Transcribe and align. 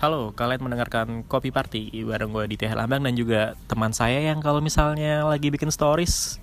Halo, 0.00 0.32
kalian 0.32 0.64
mendengarkan 0.64 1.28
Kopi 1.28 1.52
Party 1.52 1.92
bareng 2.08 2.32
gue 2.32 2.44
di 2.48 2.56
TH 2.56 2.72
Lambang 2.72 3.04
dan 3.04 3.12
juga 3.12 3.52
teman 3.68 3.92
saya 3.92 4.16
yang 4.16 4.40
kalau 4.40 4.64
misalnya 4.64 5.28
lagi 5.28 5.52
bikin 5.52 5.68
stories 5.68 6.40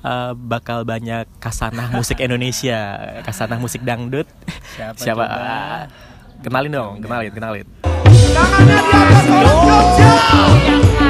uh, 0.00 0.32
bakal 0.32 0.88
banyak 0.88 1.28
kasanah 1.36 1.92
musik 2.00 2.16
Indonesia, 2.24 2.96
kasanah 3.20 3.60
musik 3.60 3.84
dangdut. 3.84 4.24
Siapa? 4.72 4.96
Siapa? 4.96 5.20
coba? 5.20 5.36
Kenalin 6.40 6.72
dong, 6.72 6.92
kenalin, 7.04 7.32
kenalin. 7.36 7.66
Tangannya 7.84 8.80
di 8.88 9.68
atas 9.68 11.03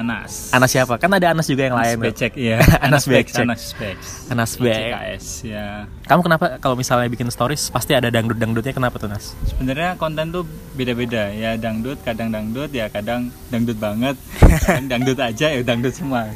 Anas. 0.00 0.50
Anas 0.50 0.70
siapa? 0.72 0.96
Kan 0.96 1.12
ada 1.12 1.30
Anas 1.30 1.46
juga 1.46 1.68
yang 1.68 1.76
lain. 1.76 1.96
tuh. 2.00 2.04
Becek, 2.08 2.32
iya. 2.40 2.58
Anas 2.86 3.04
Becek. 3.04 3.44
Anas 3.44 3.62
Becek. 3.76 3.96
Anas 4.32 4.52
Becek. 4.56 4.90
CKS, 4.90 5.26
ya. 5.44 5.66
Kamu 6.08 6.20
kenapa 6.24 6.44
kalau 6.58 6.74
misalnya 6.74 7.06
bikin 7.12 7.28
stories 7.28 7.68
pasti 7.68 7.92
ada 7.92 8.08
dangdut-dangdutnya 8.08 8.72
kenapa 8.72 8.96
tuh 8.96 9.12
Nas? 9.12 9.36
Sebenarnya 9.46 10.00
konten 10.00 10.32
tuh 10.32 10.48
beda-beda. 10.74 11.30
Ya 11.30 11.54
dangdut, 11.60 12.00
kadang 12.02 12.32
dangdut, 12.32 12.72
ya 12.72 12.88
kadang 12.88 13.28
dangdut 13.52 13.76
banget. 13.76 14.16
Kadang 14.66 14.86
dangdut 14.88 15.18
aja, 15.18 15.46
ya 15.52 15.60
dangdut 15.62 15.94
semua. 15.94 16.28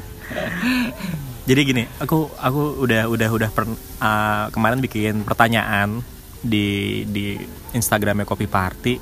Jadi 1.48 1.60
gini, 1.60 1.84
aku 2.00 2.32
aku 2.40 2.80
udah 2.88 3.04
udah 3.04 3.28
udah 3.28 3.50
per, 3.52 3.68
uh, 4.00 4.48
kemarin 4.48 4.80
bikin 4.80 5.28
pertanyaan 5.28 6.00
di 6.40 7.04
di 7.04 7.36
Instagramnya 7.76 8.24
Kopi 8.24 8.48
Party. 8.48 8.96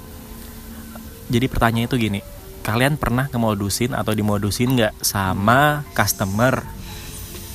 Jadi 1.31 1.47
pertanyaan 1.47 1.87
itu 1.87 1.97
gini, 1.99 2.21
kalian 2.63 2.95
pernah 2.97 3.27
ngemodusin 3.29 3.93
atau 3.93 4.15
dimodusin 4.15 4.79
nggak 4.79 4.95
sama 5.03 5.83
customer 5.93 6.63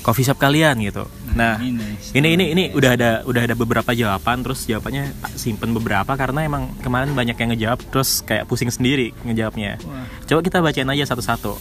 coffee 0.04 0.24
shop 0.24 0.40
kalian 0.40 0.80
gitu? 0.84 1.04
Nah, 1.36 1.60
ini, 1.60 2.00
ini 2.16 2.28
ini 2.40 2.46
ini 2.56 2.64
udah 2.72 2.92
ada 2.96 3.12
udah 3.28 3.44
ada 3.44 3.56
beberapa 3.60 3.92
jawaban, 3.92 4.40
terus 4.40 4.64
jawabannya 4.64 5.12
tak 5.20 5.34
simpen 5.36 5.76
beberapa 5.76 6.16
karena 6.16 6.48
emang 6.48 6.72
kemarin 6.80 7.12
banyak 7.12 7.36
yang 7.36 7.50
ngejawab, 7.52 7.80
terus 7.92 8.24
kayak 8.24 8.48
pusing 8.48 8.72
sendiri 8.72 9.12
ngejawabnya. 9.28 9.80
Wah, 9.84 10.08
Coba 10.24 10.40
kita 10.44 10.64
bacain 10.64 10.88
aja 10.88 11.12
satu-satu. 11.12 11.60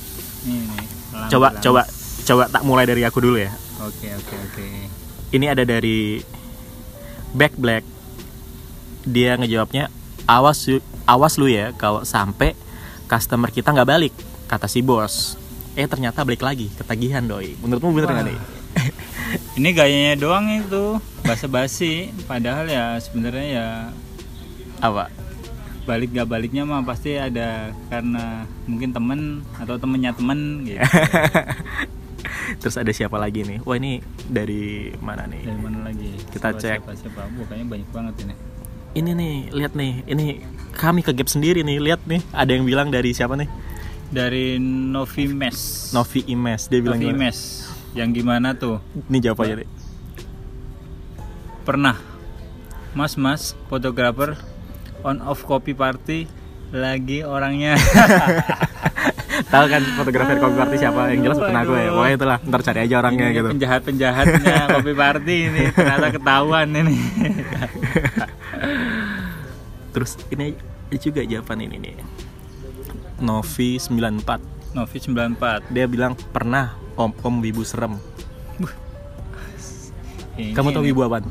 Coba 1.26 1.58
coba 1.58 1.82
coba 2.22 2.44
tak 2.46 2.62
mulai 2.62 2.86
dari 2.86 3.02
aku 3.02 3.18
dulu 3.18 3.38
ya. 3.42 3.50
Oke, 3.82 4.14
oke, 4.14 4.34
oke. 4.34 4.66
ini 5.34 5.50
ada 5.50 5.66
dari 5.66 6.22
Back 7.34 7.58
Black 7.58 7.82
dia 9.06 9.34
ngejawabnya 9.38 9.90
awas 10.26 10.66
awas 11.06 11.34
lu 11.38 11.46
ya 11.46 11.70
kalau 11.74 12.02
sampai 12.02 12.54
customer 13.06 13.50
kita 13.50 13.70
nggak 13.72 13.88
balik 13.88 14.14
kata 14.46 14.66
si 14.66 14.82
bos 14.82 15.34
eh 15.74 15.86
ternyata 15.86 16.22
balik 16.26 16.42
lagi 16.42 16.70
ketagihan 16.74 17.22
doi 17.24 17.54
menurutmu 17.62 17.90
bener 17.94 18.10
nggak 18.12 18.26
nih 18.30 18.40
Ini 19.58 19.72
gayanya 19.74 20.14
doang 20.20 20.46
itu 20.52 21.00
basa-basi. 21.26 22.12
Padahal 22.28 22.68
ya 22.70 22.94
sebenarnya 23.00 23.46
ya 23.48 23.68
apa 24.78 25.08
balik 25.88 26.12
gak 26.12 26.28
baliknya 26.28 26.66
mah 26.66 26.82
pasti 26.82 27.14
ada 27.14 27.70
karena 27.88 28.42
mungkin 28.66 28.90
temen 28.90 29.20
atau 29.56 29.78
temennya 29.78 30.12
temen 30.12 30.66
gitu. 30.66 30.82
terus 32.60 32.74
ada 32.74 32.90
siapa 32.90 33.16
lagi 33.16 33.46
nih 33.46 33.62
wah 33.62 33.78
ini 33.78 34.02
dari 34.26 34.90
mana 34.98 35.30
nih 35.30 35.42
Dari 35.46 35.60
mana 35.62 35.78
lagi? 35.86 36.10
Kita 36.30 36.52
Siapa, 36.54 36.60
cek. 36.60 36.78
Siapa, 36.82 36.92
siapa? 36.98 37.22
Bukannya 37.38 37.66
banyak 37.70 37.88
banget 37.94 38.14
ini. 38.26 38.34
ini 38.96 39.10
nih 39.14 39.34
lihat 39.54 39.72
nih 39.78 39.92
ini 40.10 40.26
kami 40.76 41.00
ke 41.00 41.10
gap 41.10 41.26
sendiri 41.26 41.64
nih 41.64 41.80
lihat 41.80 42.04
nih 42.04 42.20
ada 42.30 42.52
yang 42.52 42.62
bilang 42.62 42.88
dari 42.88 43.10
siapa 43.10 43.34
nih 43.34 43.48
Dari 44.06 44.54
Novi 44.62 45.26
Mes. 45.26 45.90
Novi 45.90 46.22
Imes 46.30 46.70
dia 46.70 46.78
bilang 46.78 47.00
Novi 47.00 47.10
gimana? 47.10 47.22
Mes. 47.26 47.38
Yang 47.90 48.08
gimana 48.14 48.48
tuh? 48.54 48.78
ini 49.08 49.18
jawab 49.18 49.42
aja 49.42 49.54
deh 49.58 49.68
Pernah. 51.64 51.98
Mas 52.94 53.18
Mas 53.18 53.58
fotografer 53.66 54.38
on 55.02 55.18
off 55.20 55.42
copy 55.42 55.74
party 55.74 56.30
lagi 56.70 57.22
orangnya 57.22 57.78
tahu 59.52 59.64
kan 59.68 59.82
fotografer 59.94 60.36
kopi 60.40 60.56
party 60.56 60.76
siapa 60.80 61.12
yang 61.12 61.20
jelas 61.22 61.38
bukan 61.38 61.56
aku 61.56 61.72
ya 61.76 61.90
pokoknya 61.92 62.14
itulah 62.16 62.38
ntar 62.42 62.60
cari 62.64 62.78
aja 62.88 62.94
orangnya 62.98 63.26
Ini 63.28 63.36
gitu 63.36 63.48
penjahat 63.54 63.80
penjahatnya 63.84 64.54
copy 64.74 64.92
party 64.96 65.36
ini 65.46 65.64
ternyata 65.70 66.08
ketahuan 66.10 66.68
ini 66.72 66.96
Terus 69.96 70.20
ini 70.28 70.52
ada 70.86 70.96
juga 71.00 71.24
jawaban 71.24 71.64
ini 71.64 71.76
nih. 71.80 71.94
Novi 73.16 73.80
94 73.80 74.76
Novi 74.76 74.96
94 75.00 75.72
Dia 75.72 75.88
bilang 75.88 76.12
pernah 76.12 76.76
om 76.94 77.16
om 77.16 77.34
wibu 77.40 77.64
serem. 77.64 77.96
Ini- 80.36 80.52
Kamu 80.52 80.68
tahu 80.68 80.84
ini. 80.84 80.92
wibu 80.92 81.00
apa? 81.02 81.24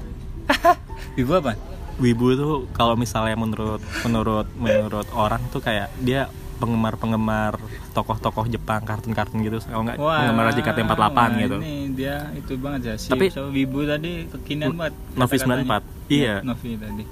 Wibu 1.16 1.32
apa? 1.32 1.54
Wibu 1.96 2.26
itu 2.34 2.46
kalau 2.74 2.98
misalnya 2.98 3.38
menurut 3.38 3.80
menurut 4.02 4.50
menurut 4.58 5.08
orang 5.14 5.40
tuh 5.48 5.62
kayak 5.62 5.94
dia 6.02 6.26
penggemar-penggemar 6.58 7.56
tokoh-tokoh 7.94 8.50
Jepang, 8.50 8.82
kartun-kartun 8.82 9.40
gitu. 9.40 9.62
Kalau 9.62 9.86
nggak 9.86 9.96
penggemar 9.96 10.52
JKT48 10.52 11.00
wah, 11.14 11.28
gitu. 11.32 11.58
Ini 11.62 11.76
dia 11.94 12.16
itu 12.34 12.58
banget 12.58 12.82
ya. 12.84 12.96
Si, 12.98 13.08
Tapi- 13.08 13.30
so, 13.30 13.48
Wibu 13.48 13.86
tadi 13.86 14.26
kekinian 14.28 14.74
banget. 14.74 14.98
Novi 15.14 15.36
kata-katanya. 15.38 15.80
94. 15.80 16.12
Iya. 16.12 16.36
Novi 16.42 16.70
tadi. 16.76 17.04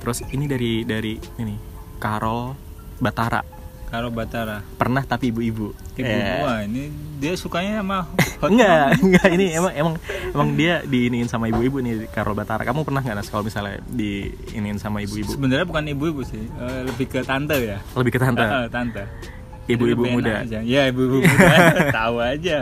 Terus 0.00 0.24
ini 0.26 0.44
dari 0.44 0.82
dari 0.82 1.14
ini 1.36 1.54
Karol 1.96 2.56
Batara. 2.96 3.44
Karo 3.90 4.06
Batara. 4.06 4.62
Pernah 4.78 5.02
tapi 5.02 5.34
ibu-ibu. 5.34 5.74
Ibu 5.98 6.06
Eh, 6.06 6.40
wah 6.40 6.62
ini 6.62 6.88
dia 7.18 7.34
sukanya 7.34 7.82
sama 7.82 8.06
enggak, 8.46 9.02
enggak 9.02 9.28
ini 9.34 9.46
emang 9.50 9.72
emang 9.74 9.94
emang 10.30 10.48
dia 10.54 10.80
diiniin 10.80 11.26
sama 11.26 11.50
ibu-ibu 11.50 11.82
nih 11.82 12.06
Karol 12.08 12.32
Batara. 12.32 12.62
Kamu 12.62 12.86
pernah 12.86 13.02
nggak 13.02 13.18
Nas 13.18 13.26
kalau 13.26 13.42
misalnya 13.42 13.82
diiniin 13.84 14.78
sama 14.78 15.02
ibu-ibu? 15.02 15.34
Sebenarnya 15.34 15.66
bukan 15.66 15.84
ibu-ibu 15.90 16.22
sih, 16.22 16.38
eh, 16.38 16.80
lebih 16.86 17.10
ke 17.10 17.20
tante 17.20 17.58
ya. 17.58 17.82
Lebih 17.92 18.12
ke 18.14 18.20
tante. 18.22 18.46
Eh, 18.46 18.66
tante. 18.70 19.02
Ibu-ibu 19.66 20.02
muda. 20.08 20.42
aja. 20.42 20.58
Iya, 20.62 20.90
ibu-ibu 20.90 21.22
muda. 21.22 21.90
Tahu 21.90 22.16
aja. 22.18 22.56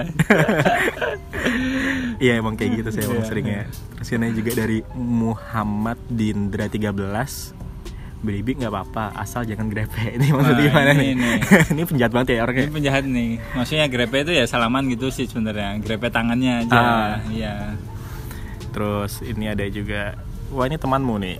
Iya 2.18 2.32
emang 2.36 2.58
kayak 2.58 2.82
gitu 2.82 2.88
sih 2.90 3.02
emang 3.04 3.22
Iya. 3.22 3.28
seringnya. 3.28 3.62
Ini 3.98 4.30
juga 4.30 4.50
dari 4.54 4.78
Muhammad 4.94 5.98
Dindra 6.06 6.70
13 6.70 7.58
Baby 8.18 8.58
nggak 8.58 8.70
apa-apa 8.74 9.14
asal 9.14 9.46
jangan 9.46 9.70
grepe 9.70 9.94
ini 10.18 10.34
maksudnya 10.34 10.58
Wah, 10.58 10.66
gimana 10.66 10.90
ini 10.90 11.06
nih? 11.14 11.14
nih. 11.14 11.38
ini 11.78 11.82
penjahat 11.86 12.10
banget 12.10 12.28
ya 12.28 12.34
Ini 12.34 12.42
orangnya. 12.42 12.66
penjahat 12.74 13.04
nih. 13.06 13.30
Maksudnya 13.54 13.86
grepe 13.86 14.16
itu 14.26 14.32
ya 14.34 14.44
salaman 14.50 14.90
gitu 14.90 15.06
sih 15.14 15.30
sebenarnya. 15.30 15.78
Grepe 15.78 16.10
tangannya 16.10 16.66
aja. 16.66 16.78
Ah. 16.82 17.14
Iya. 17.30 17.78
Terus 18.74 19.22
ini 19.22 19.46
ada 19.46 19.62
juga 19.70 20.18
wah 20.50 20.66
ini 20.66 20.76
temanmu 20.80 21.14
nih 21.22 21.38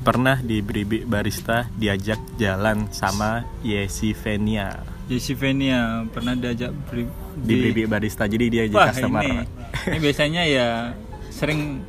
pernah 0.00 0.40
di 0.40 0.64
Bribi 0.64 1.04
Barista 1.04 1.68
diajak 1.76 2.18
jalan 2.40 2.88
sama 2.88 3.44
Yesi 3.60 4.16
Venia 4.16 4.80
Jesse 5.12 5.36
Venia 5.36 6.08
pernah 6.08 6.32
diajak 6.32 6.72
beri, 6.88 7.04
di 7.36 7.54
Bribi 7.60 7.84
Barista 7.84 8.24
jadi 8.24 8.46
dia 8.48 8.64
jadi 8.64 8.78
Wah 8.80 8.88
customer. 8.88 9.22
ini, 9.22 9.36
ini 9.92 9.98
biasanya 10.08 10.42
ya 10.48 10.68
sering 11.40 11.80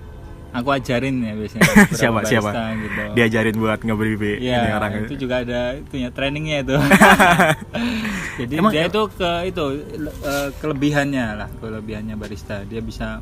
aku 0.51 0.67
ajarin 0.71 1.15
ya 1.19 1.33
biasanya. 1.33 1.63
siapa 1.99 2.19
siapa? 2.23 2.49
barista 2.51 2.63
Gitu. 2.75 3.01
Diajarin 3.15 3.55
buat 3.55 3.79
ngebribi 3.81 4.31
Ya, 4.39 4.57
ini 4.61 4.71
orang 4.73 4.91
itu 5.01 5.15
juga 5.17 5.43
ada 5.43 5.75
itunya 5.75 6.09
trainingnya 6.09 6.57
itu. 6.61 6.75
Jadi 8.39 8.53
Emang- 8.55 8.71
dia 8.71 8.87
itu 8.87 9.01
ke 9.11 9.31
itu 9.45 9.63
eh, 10.23 10.49
kelebihannya 10.57 11.25
lah, 11.37 11.49
kelebihannya 11.57 12.15
barista. 12.15 12.63
Dia 12.63 12.79
bisa 12.79 13.19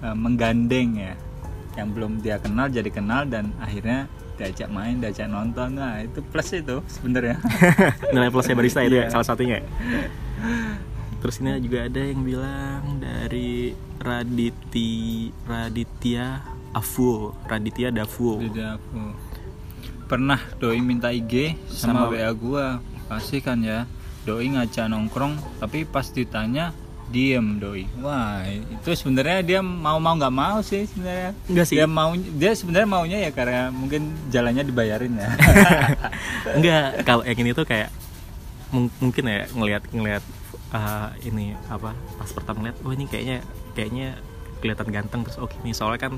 eh, 0.00 0.16
menggandeng 0.16 0.90
ya 0.96 1.14
yang 1.72 1.88
belum 1.88 2.20
dia 2.20 2.36
kenal 2.36 2.68
jadi 2.68 2.88
kenal 2.88 3.24
dan 3.24 3.48
akhirnya 3.56 4.04
diajak 4.36 4.68
main, 4.68 4.96
diajak 4.96 5.24
nonton. 5.26 5.76
Nah, 5.76 6.00
itu 6.00 6.20
plus 6.22 6.52
itu 6.52 6.80
sebenarnya. 6.86 7.36
nilai 8.12 8.28
plusnya 8.28 8.52
barista 8.52 8.80
itu 8.80 8.96
ya 8.96 9.08
Iya. 9.08 9.12
salah 9.12 9.24
satunya 9.24 9.56
ya? 9.56 9.64
Terus 11.22 11.38
ini 11.38 11.54
juga 11.62 11.86
ada 11.86 12.02
yang 12.02 12.20
bilang 12.20 12.98
dari 12.98 13.70
Raditi 13.96 15.30
Raditya 15.46 16.42
Afu 16.74 17.30
Raditya 17.46 17.94
Dafu 17.94 18.42
Tidak 18.42 18.68
aku. 18.74 19.02
Pernah 20.10 20.42
doi 20.58 20.82
minta 20.82 21.08
IG 21.08 21.56
Sama- 21.70 22.10
sama, 22.10 22.12
WA 22.12 22.30
gua. 22.34 22.66
Pasti 23.06 23.38
kan 23.38 23.62
ya. 23.62 23.86
Doi 24.22 24.50
ngajak 24.50 24.86
nongkrong 24.86 25.38
tapi 25.56 25.86
pas 25.86 26.04
ditanya 26.04 26.74
diem 27.08 27.60
doi. 27.60 27.84
Wah, 28.00 28.40
itu 28.48 28.90
sebenarnya 28.92 29.38
dia 29.40 29.60
mau 29.60 30.00
mau 30.00 30.16
nggak 30.16 30.32
mau 30.32 30.58
sih 30.60 30.84
sebenarnya. 30.84 31.36
Enggak 31.46 31.66
sih. 31.68 31.76
Dia 31.78 31.86
mau 31.86 32.10
dia 32.16 32.52
sebenarnya 32.52 32.88
maunya 32.88 33.18
ya 33.20 33.30
karena 33.30 33.68
mungkin 33.70 34.10
jalannya 34.28 34.64
dibayarin 34.64 35.12
ya. 35.14 35.28
enggak 36.56 37.04
kalau 37.04 37.22
yang 37.22 37.38
ini 37.38 37.52
tuh 37.52 37.64
kayak 37.64 37.92
mung- 38.72 38.92
mungkin 38.98 39.24
ya 39.28 39.44
ngelihat 39.52 39.82
ngelihat 39.92 40.24
uh, 40.72 41.12
ini 41.22 41.52
apa 41.68 41.92
pas 42.16 42.28
pertama 42.28 42.60
ngeliat 42.60 42.76
oh 42.82 42.92
ini 42.92 43.04
kayaknya 43.06 43.38
kayaknya 43.72 44.08
kelihatan 44.58 44.88
ganteng 44.88 45.20
terus 45.22 45.36
oke 45.36 45.54
nih 45.60 45.72
soalnya 45.72 46.00
kan 46.00 46.14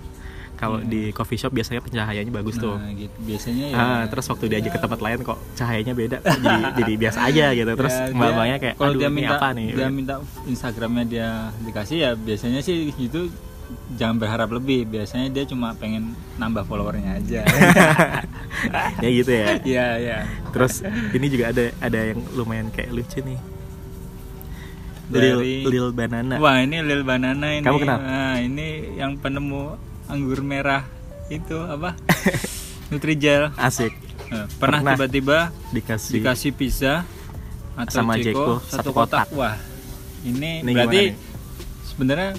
kalau 0.54 0.78
Iya. 0.78 0.86
di 0.86 1.02
coffee 1.10 1.34
shop 1.34 1.50
biasanya 1.50 1.82
pencahayaannya 1.82 2.30
bagus 2.30 2.62
tuh. 2.62 2.78
Nah, 2.78 2.94
gitu. 2.94 3.10
Biasanya 3.26 3.64
ya. 3.68 3.76
Ah, 3.76 4.02
terus 4.06 4.22
waktu 4.30 4.46
diajak 4.46 4.70
ke 4.70 4.80
tempat 4.80 5.00
lain 5.02 5.18
kok 5.20 5.34
cahayanya 5.58 5.98
beda 5.98 6.22
jadi 6.22 6.62
jadi 6.78 6.92
biasa 6.94 7.18
aja 7.26 7.46
gitu. 7.50 7.72
Terus 7.74 7.90
Ya, 7.90 8.14
mbak-mbaknya 8.14 8.56
kayak 8.62 8.74
kalau 8.78 8.94
dia 8.94 9.10
minta 9.10 9.34
apa 9.34 9.48
nih? 9.50 9.66
dia 9.74 9.88
minta 9.90 10.14
Instagramnya 10.46 11.04
dia 11.04 11.28
dikasih 11.58 11.96
ya 11.98 12.10
biasanya 12.14 12.62
sih 12.62 12.86
itu 12.94 13.34
jangan 13.98 14.22
berharap 14.22 14.46
lebih. 14.54 14.86
Biasanya 14.86 15.26
dia 15.28 15.42
cuma 15.42 15.74
pengen 15.74 16.14
nambah 16.38 16.62
followernya 16.64 17.18
aja. 17.18 17.42
Ya 19.02 19.08
gitu 19.10 19.32
ya. 19.34 19.46
Iya 19.60 19.86
iya. 19.98 20.18
Terus 20.54 20.80
ini 21.10 21.26
juga 21.26 21.50
ada 21.50 21.64
ada 21.82 21.98
yang 21.98 22.22
lumayan 22.32 22.70
kayak 22.70 22.94
lucu 22.94 23.20
nih 23.20 23.36
Dari- 25.04 25.36
Lil, 25.62 25.66
Lil 25.66 25.88
Banana 25.90 26.34
wah 26.36 26.56
ini 26.58 26.80
Lil 26.80 27.02
Banana 27.02 27.46
ini 27.50 27.60
Kamu 27.60 27.78
kenal? 27.78 27.98
Nah, 27.98 28.36
ini 28.38 28.66
yang 28.94 29.16
penemu 29.16 29.76
anggur 30.06 30.40
merah 30.40 30.84
itu 31.26 31.56
apa 31.56 31.92
Nutrijel 32.88 33.52
asik 33.54 33.92
Nah, 34.24 34.48
pernah 34.56 34.80
Pernah. 34.80 34.94
tiba-tiba 34.96 35.38
dikasih, 35.70 36.12
dikasih 36.16 36.50
pizza 36.52 37.04
atau 37.74 37.92
Sama 37.94 38.16
Ceko 38.16 38.24
Jeko, 38.24 38.54
satu 38.64 38.90
kotak. 38.90 39.28
kotak. 39.28 39.36
wah 39.36 39.56
ini, 40.22 40.64
Ini 40.64 40.72
berarti 40.72 41.02
sebenarnya 41.84 42.30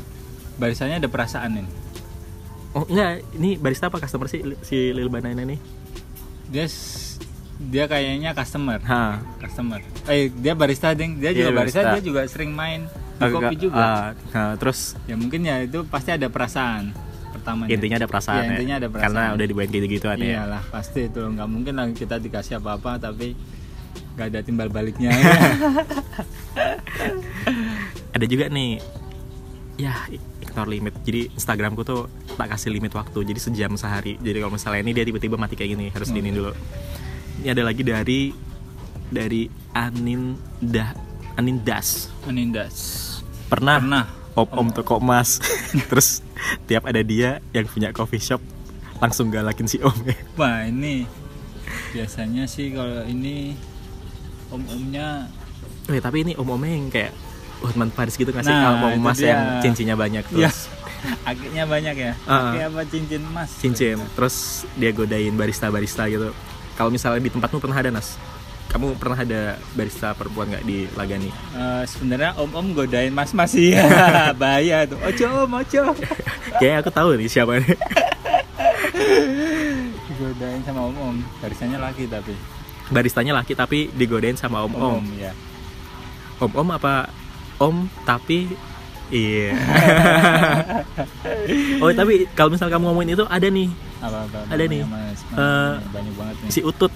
barisannya 0.56 0.98
ada 0.98 1.08
perasaan 1.08 1.52
ini 1.56 1.70
oh 2.72 2.84
enggak 2.86 3.12
ini 3.34 3.56
barista 3.56 3.88
apa 3.88 4.02
customer 4.02 4.26
sih 4.26 4.42
si 4.62 4.92
Lil 4.92 5.08
Banana 5.08 5.40
nih 5.40 5.60
dia 6.48 6.66
dia 7.66 7.86
kayaknya 7.86 8.32
customer. 8.32 8.80
Ha. 8.82 9.20
Customer. 9.40 9.80
Eh 10.06 10.30
dia 10.30 10.54
barista 10.54 10.92
ding. 10.92 11.18
Dia 11.18 11.32
juga 11.32 11.50
Iya, 11.50 11.56
barista. 11.56 11.80
barista. 11.80 11.94
dia 11.94 12.04
juga 12.04 12.22
sering 12.26 12.52
main 12.52 12.86
di 13.16 13.26
kopi 13.28 13.56
juga. 13.58 13.80
ah, 13.80 14.08
nah, 14.30 14.54
terus? 14.56 14.94
Ya 15.06 15.16
mungkin 15.16 15.42
ya 15.42 15.62
itu 15.62 15.82
pasti 15.84 16.10
ada 16.10 16.28
perasaan 16.28 16.92
pertamanya. 17.32 17.70
Intinya 17.70 17.96
ada 17.98 18.08
perasaan 18.08 18.36
Iya, 18.38 18.46
ya. 18.46 18.54
intinya 18.54 18.76
ada 18.76 18.88
perasaan. 18.88 19.06
karena 19.12 19.34
udah 19.34 19.46
dibuat 19.46 19.68
gitu 19.68 19.86
gitu 19.88 20.06
ya. 20.06 20.16
Iyalah 20.16 20.64
pasti 20.68 21.02
itu. 21.06 21.22
Nggak 21.22 21.48
mungkin 21.48 21.74
lah 21.74 21.86
kita 21.90 22.16
dikasih 22.18 22.58
apa-apa 22.58 23.02
tapi 23.02 23.34
nggak 24.16 24.28
ada 24.30 24.40
timbal 24.42 24.70
baliknya. 24.70 25.12
Ada 28.16 28.26
juga 28.26 28.48
nih. 28.48 28.80
Ya 29.76 29.92
ignore 30.40 30.72
limit. 30.72 30.96
Jadi 31.04 31.28
Instagramku 31.30 31.84
tuh 31.84 32.08
tak 32.32 32.48
kasih 32.50 32.72
limit 32.72 32.96
waktu. 32.96 33.20
Jadi 33.26 33.40
sejam 33.42 33.76
sehari. 33.76 34.16
Jadi 34.18 34.40
kalau 34.40 34.56
misalnya 34.56 34.80
ini 34.82 34.92
dia 34.92 35.04
tiba-tiba 35.04 35.36
mati 35.36 35.54
kayak 35.54 35.72
gini 35.72 35.86
harus 35.90 36.08
Hmm. 36.08 36.16
diinin 36.16 36.32
dulu 36.34 36.52
ini 37.42 37.48
ada 37.52 37.64
lagi 37.66 37.84
dari 37.84 38.32
dari 39.12 39.48
Anin 39.76 40.40
dah 40.64 40.96
Anin 41.36 41.60
Das 41.62 42.08
Anindas. 42.26 42.78
Pernah, 43.52 43.78
pernah. 43.78 44.06
Om 44.36 44.48
om 44.52 44.68
toko 44.72 45.00
emas. 45.00 45.40
Terus 45.92 46.20
tiap 46.68 46.88
ada 46.88 47.00
dia 47.06 47.40
yang 47.56 47.68
punya 47.70 47.96
coffee 47.96 48.20
shop 48.20 48.42
langsung 49.00 49.32
galakin 49.32 49.68
si 49.68 49.80
om. 49.84 49.96
Wah 50.40 50.66
ini 50.68 51.08
biasanya 51.92 52.48
sih 52.48 52.76
kalau 52.76 53.04
ini 53.08 53.56
om-omnya 54.52 55.32
Weh, 55.86 56.02
tapi 56.02 56.26
ini 56.26 56.34
om 56.36 56.50
omnya 56.50 56.74
yang 56.74 56.90
kayak 56.90 57.14
Hotman 57.64 57.90
Paris 57.94 58.20
gitu 58.20 58.36
nggak 58.36 58.46
sih? 58.46 58.52
Nah, 58.52 58.84
kalau 58.84 59.00
emas 59.00 59.18
dia. 59.18 59.32
yang 59.32 59.42
cincinnya 59.64 59.96
banyak 59.96 60.28
ya 60.28 60.52
terus. 60.52 60.68
Akiknya 61.30 61.64
banyak 61.70 61.96
ya. 61.96 62.14
Ah. 62.26 62.52
akik 62.52 62.62
apa 62.74 62.82
cincin 62.90 63.22
emas? 63.22 63.50
Cincin. 63.62 63.98
Terus 64.18 64.66
dia 64.76 64.92
godain 64.92 65.34
barista 65.38 65.70
barista 65.70 66.10
gitu 66.10 66.34
kalau 66.76 66.92
misalnya 66.92 67.24
di 67.24 67.32
tempatmu 67.32 67.58
pernah 67.64 67.80
ada 67.80 67.92
nas? 67.92 68.20
Kamu 68.70 69.00
pernah 69.00 69.16
ada 69.16 69.56
barista 69.72 70.12
perempuan 70.12 70.52
nggak 70.52 70.66
di 70.68 70.84
Lagani? 71.00 71.32
Eh, 71.32 71.84
sebenarnya 71.88 72.36
om-om 72.36 72.76
godain 72.76 73.16
mas-mas 73.16 73.56
iya 73.56 73.88
bahaya 74.42 74.84
tuh. 74.84 75.00
Ojo 75.00 75.48
om 75.48 75.54
ojo. 75.64 75.84
Kayaknya 76.60 76.78
aku 76.84 76.92
tahu 76.92 77.10
nih 77.16 77.30
siapa 77.32 77.56
nih. 77.64 77.78
Digodain 80.12 80.62
sama 80.68 80.82
om-om 80.92 81.24
barisannya 81.40 81.80
laki 81.80 82.12
tapi. 82.12 82.36
Baristanya 82.92 83.34
laki 83.40 83.56
tapi 83.56 83.90
digodain 83.96 84.36
sama 84.36 84.62
om 84.62 84.76
om 84.76 85.00
om 85.00 85.08
ya 85.18 85.32
om 86.40 86.52
om 86.52 86.68
apa 86.76 87.08
om 87.62 87.88
tapi 88.04 88.52
iya. 89.10 89.56
Oh 91.80 91.92
tapi 91.96 92.28
kalau 92.36 92.52
misal 92.52 92.68
kamu 92.68 92.92
ngomongin 92.92 93.16
itu 93.16 93.26
ada 93.26 93.48
nih 93.48 93.72
apa 94.06 94.20
apa 94.24 94.40
Ada 94.48 94.64
nih. 94.64 94.82
mas, 94.84 95.20
Eh, 95.28 95.74
banyak 95.88 96.14
banget 96.14 96.36
nih. 96.40 96.50
si 96.50 96.60
utut. 96.62 96.92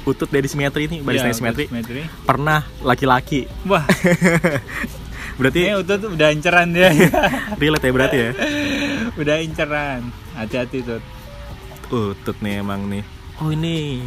Utut 0.00 0.26
dari 0.26 0.46
simetri 0.46 0.86
ini 0.86 1.00
baristanya 1.00 1.28
Iya, 1.28 1.38
simetri. 1.38 1.64
simetri. 1.66 2.00
pernah 2.24 2.64
laki-laki. 2.80 3.44
Wah. 3.64 3.84
Berarti 5.38 5.60
ini 5.62 5.72
utut 5.74 6.00
udah 6.06 6.28
inceran 6.30 6.68
dia. 6.70 6.88
Relate 7.60 7.84
ya 7.84 7.92
berarti 7.92 8.16
ya? 8.18 8.30
Udah 9.14 9.36
inceran. 9.38 10.00
Hati-hati 10.32 10.78
tuh 10.82 11.00
Utut 11.90 12.36
nih 12.38 12.60
emang 12.60 12.84
nih. 12.86 13.04
Oh 13.36 13.48
ini 13.48 14.04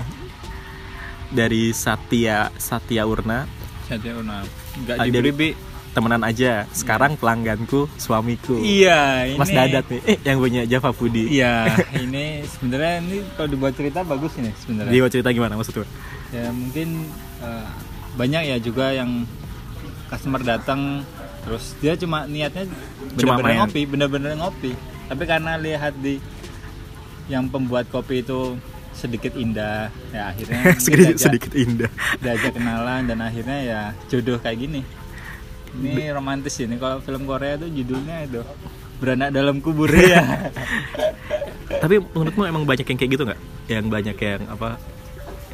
dari 1.29 1.73
Satya 1.73 2.53
Satya 2.56 3.03
Urna 3.03 3.49
Satya 3.83 4.13
Una 4.13 4.45
nggak 4.75 4.97
diberi 5.03 5.49
temenan 5.94 6.22
aja. 6.22 6.66
Sekarang 6.69 7.13
pelangganku 7.13 7.86
suamiku. 7.95 8.57
iya 8.57 9.24
ini 9.24 9.38
Mas 9.38 9.50
Dadat 9.50 9.86
nih. 9.88 10.01
Eh 10.04 10.18
yang 10.24 10.38
punya 10.38 10.62
Java 10.66 10.90
Foodie. 10.90 11.30
iya 11.31 11.69
ini 11.95 12.42
sebenarnya 12.44 12.94
ini 13.00 13.18
kalau 13.31 13.48
dibuat 13.48 13.74
cerita 13.74 14.01
bagus 14.01 14.34
ini 14.36 14.50
sebenarnya 14.57 14.90
Dia 14.90 15.00
mau 15.00 15.10
cerita 15.10 15.30
gimana 15.30 15.54
maksudnya? 15.54 15.86
ya 16.30 16.50
mungkin 16.50 17.06
eh, 17.40 17.68
banyak 18.13 18.42
ya 18.44 18.57
juga 18.57 18.90
yang 18.90 19.22
customer 20.07 20.42
datang 20.42 21.06
terus 21.44 21.78
dia 21.78 21.94
cuma 21.94 22.25
niatnya 22.25 22.66
bener-bener 23.13 23.54
ngopi 23.60 23.81
bener-bener 23.84 24.31
ngopi 24.34 24.72
tapi 25.06 25.24
karena 25.24 25.57
lihat 25.57 25.94
di 25.95 26.18
yang 27.25 27.45
pembuat 27.48 27.86
kopi 27.88 28.19
itu 28.19 28.57
sedikit 28.94 29.34
indah 29.34 29.94
ya 30.10 30.30
akhirnya 30.30 30.62
sedikit, 30.81 31.13
diajak- 31.13 31.22
sedikit 31.22 31.51
indah. 31.54 31.92
diajak 32.18 32.51
kenalan 32.51 33.01
dan 33.06 33.18
akhirnya 33.19 33.57
ya 33.60 33.81
jodoh 34.07 34.38
kayak 34.40 34.57
gini 34.60 34.81
ini 35.75 36.03
romantis 36.09 36.55
ini 36.57 36.75
kalau 36.75 36.99
film 36.99 37.23
Korea 37.23 37.55
tuh 37.55 37.67
judulnya 37.67 38.23
itu 38.23 38.41
beranak 38.95 39.29
dalam 39.29 39.57
kubur 39.57 39.89
ya 40.05 40.51
Tapi 41.73 41.99
menurutmu 41.99 42.43
emang 42.45 42.63
banyak 42.63 42.85
yang 42.85 42.95
kayak 42.95 43.11
gitu 43.11 43.23
nggak? 43.25 43.39
Yang 43.65 43.85
banyak 43.89 44.17
yang 44.17 44.41
apa? 44.47 44.69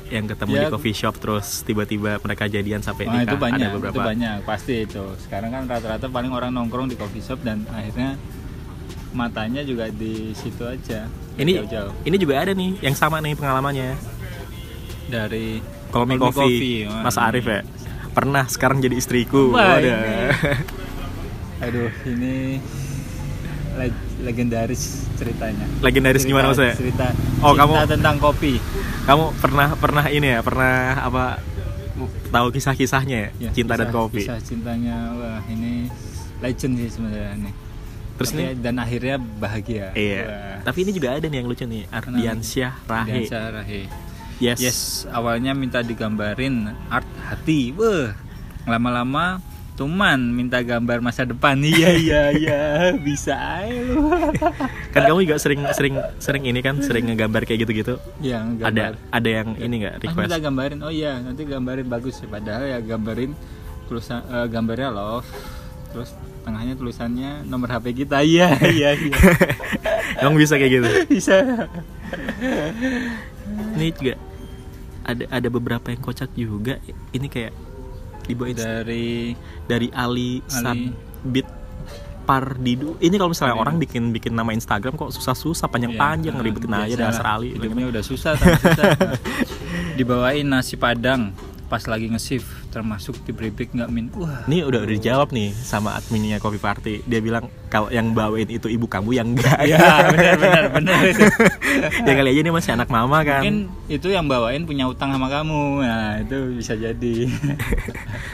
Yang 0.07 0.25
ketemu 0.29 0.51
Ya. 0.51 0.59
di 0.59 0.67
coffee 0.69 0.93
shop 0.95 1.15
terus 1.17 1.47
tiba-tiba 1.63 2.17
mereka 2.19 2.45
jadian 2.45 2.81
sampai 2.81 3.05
Wah, 3.05 3.13
nikah. 3.15 3.25
itu 3.25 3.35
banyak, 3.39 3.61
Ada 3.63 3.73
beberapa. 3.73 3.95
itu 3.95 4.01
banyak, 4.05 4.37
pasti 4.43 4.73
itu. 4.83 5.03
Sekarang 5.19 5.49
kan 5.49 5.63
rata-rata 5.65 6.05
paling 6.07 6.29
orang 6.29 6.51
nongkrong 6.51 6.85
di 6.85 6.95
coffee 6.95 7.19
shop 7.19 7.41
dan 7.41 7.65
akhirnya 7.67 8.17
matanya 9.11 9.61
juga 9.61 9.87
di 9.87 10.33
situ 10.33 10.61
aja. 10.61 11.09
Ini 11.33 11.63
jauh-jauh 11.63 11.91
ini 12.03 12.15
juga 12.19 12.33
ada 12.37 12.51
nih 12.51 12.77
yang 12.79 12.93
sama 12.93 13.17
nih 13.17 13.33
pengalamannya. 13.33 13.95
dari 15.07 15.57
Call 15.89 16.05
Me 16.05 16.21
Coffee, 16.21 16.85
Coffee, 16.85 17.01
Mas. 17.01 17.17
Arif 17.17 17.41
ya. 17.43 17.65
Pernah 18.11 18.45
sekarang 18.45 18.79
jadi 18.79 18.95
istriku. 18.95 19.53
Wah, 19.53 19.77
ini. 19.77 19.93
Aduh, 21.63 21.91
ini 22.05 22.59
leg- 23.75 24.05
legendaris 24.19 24.83
ceritanya. 25.15 25.65
Legendaris 25.79 26.23
Cerita- 26.23 26.31
gimana 26.31 26.45
maksudnya? 26.49 26.75
Cerita, 26.75 27.07
Oh, 27.39 27.53
cerita 27.53 27.59
kamu- 27.59 27.87
tentang 27.89 28.15
kopi. 28.17 28.53
Kamu 29.03 29.23
pernah 29.37 29.67
pernah 29.75 30.05
ini 30.07 30.27
ya, 30.29 30.39
pernah 30.39 30.75
apa 30.99 31.23
tahu 32.29 32.47
kisah-kisahnya 32.49 33.17
ya? 33.17 33.29
Ya, 33.39 33.49
cinta 33.51 33.75
dan 33.75 33.87
kisah- 33.87 33.95
kopi. 33.97 34.21
Kisah 34.23 34.39
cintanya, 34.39 34.95
wah 35.13 35.39
ini 35.45 35.87
legend 36.39 36.73
sih 36.77 36.89
sebenarnya 36.89 37.35
nih. 37.37 37.53
Terus 38.15 38.29
Tapi- 38.29 38.39
nih 38.41 38.49
dan 38.57 38.75
akhirnya 38.77 39.15
bahagia. 39.15 39.85
Iya. 39.93 40.21
Wah. 40.25 40.57
Tapi 40.65 40.77
ini 40.81 40.91
juga 40.91 41.07
ada 41.13 41.23
nih 41.23 41.37
yang 41.37 41.47
lucu 41.47 41.63
nih, 41.63 41.83
Ardiansyah 41.89 42.73
Rahe. 42.83 43.07
Diansyah 43.23 43.43
Rahe. 43.53 43.81
Yes. 44.39 44.59
Yes, 44.59 44.79
awalnya 45.11 45.51
minta 45.51 45.83
digambarin 45.83 46.71
art 46.87 47.07
hati. 47.27 47.75
Wah, 47.75 48.15
lama-lama 48.63 49.43
Tuman 49.79 50.19
minta 50.35 50.59
gambar 50.59 50.99
masa 50.99 51.23
depan. 51.23 51.55
Iya 51.71 51.95
iya 51.95 52.21
iya, 52.35 52.59
bisa 52.99 53.31
aja 53.31 53.79
lu. 53.79 54.11
Kan 54.93 55.07
kamu 55.07 55.23
juga 55.23 55.39
sering 55.39 55.63
sering 55.71 55.95
sering 56.19 56.43
ini 56.43 56.59
kan, 56.59 56.83
sering 56.83 57.07
ngegambar 57.07 57.47
kayak 57.47 57.63
gitu-gitu. 57.63 57.95
Ya, 58.19 58.43
Ada 58.43 58.91
gambar. 58.91 58.93
ada 58.99 59.29
yang 59.31 59.49
ini 59.55 59.75
nggak 59.79 59.93
Mas 60.03 60.11
minta 60.19 60.35
request? 60.35 60.43
gambarin. 60.43 60.79
Oh 60.83 60.91
iya, 60.91 61.23
nanti 61.23 61.47
gambarin 61.47 61.87
bagus 61.87 62.19
ya. 62.19 62.27
Padahal 62.27 62.67
ya 62.67 62.79
gambarin 62.83 63.31
tulisan 63.87 64.19
eh, 64.27 64.47
gambarnya 64.51 64.89
love. 64.91 65.29
Terus 65.95 66.11
tengahnya 66.43 66.75
tulisannya 66.75 67.31
nomor 67.47 67.71
HP 67.71 68.03
kita. 68.03 68.19
Iya 68.35 68.59
iya 68.75 68.89
iya. 68.99 69.15
Kamu 70.19 70.35
bisa 70.35 70.59
kayak 70.59 70.71
gitu. 70.75 70.89
bisa. 71.07 71.39
Ini 73.79 73.95
juga 73.95 74.13
ada 75.09 75.23
ada 75.27 75.47
beberapa 75.47 75.89
yang 75.89 75.99
kocak 75.99 76.29
juga. 76.33 76.77
Ini 77.09 77.25
kayak 77.25 77.53
di 78.23 78.33
bawah 78.33 78.49
Insta- 78.49 78.81
Dari 78.81 79.33
dari 79.65 79.87
Ali, 79.89 80.37
Ali. 80.37 80.41
Sabit 80.45 81.47
Pardidu. 82.23 82.93
Ini 82.97 83.15
kalau 83.15 83.33
misalnya 83.33 83.53
Pardidu. 83.53 83.65
orang 83.65 83.75
bikin 83.79 84.03
bikin 84.09 84.33
nama 84.33 84.51
Instagram 84.51 84.93
kok 84.93 85.09
susah-susah 85.09 85.65
panjang-panjang 85.65 86.29
Iya, 86.29 86.37
ngeribetin 86.37 86.69
aja 86.71 86.95
dasar 86.99 87.25
Ali. 87.31 87.53
Hidupnya 87.53 87.89
udah 87.89 88.03
susah, 88.05 88.37
susah. 88.37 88.93
Dibawain 89.97 90.45
nasi 90.45 90.77
padang 90.77 91.33
pas 91.65 91.81
lagi 91.85 92.05
nge-shift 92.07 92.58
termasuk 92.69 93.17
di 93.21 93.31
briefing 93.31 93.69
nggak 93.73 93.89
min 93.89 94.05
wah 94.13 94.45
Ini 94.45 94.61
udah 94.61 94.79
udah 94.79 94.91
dijawab 94.91 95.29
nih 95.29 95.49
sama 95.51 95.93
adminnya 95.93 96.37
Coffee 96.37 96.57
Party. 96.57 97.01
Dia 97.03 97.19
bilang 97.19 97.49
kalau 97.65 97.89
yang 97.89 98.11
bawain 98.11 98.45
itu 98.45 98.65
ibu 98.65 98.85
kamu 98.85 99.09
yang 99.11 99.27
enggak. 99.29 99.57
ya 99.65 99.77
benar 100.07 100.35
benar 100.37 100.63
benar 100.71 101.01
ya 102.07 102.13
kali 102.13 102.29
aja 102.29 102.39
ini 102.39 102.49
masih 102.49 102.71
anak 102.71 102.87
mama 102.87 103.21
kan. 103.21 103.41
mungkin 103.41 103.57
itu 103.87 104.07
yang 104.07 104.25
bawain 104.25 104.63
punya 104.63 104.85
utang 104.85 105.09
sama 105.09 105.27
kamu 105.27 105.61
nah 105.79 106.17
itu 106.17 106.37
bisa 106.55 106.73
jadi 106.73 107.13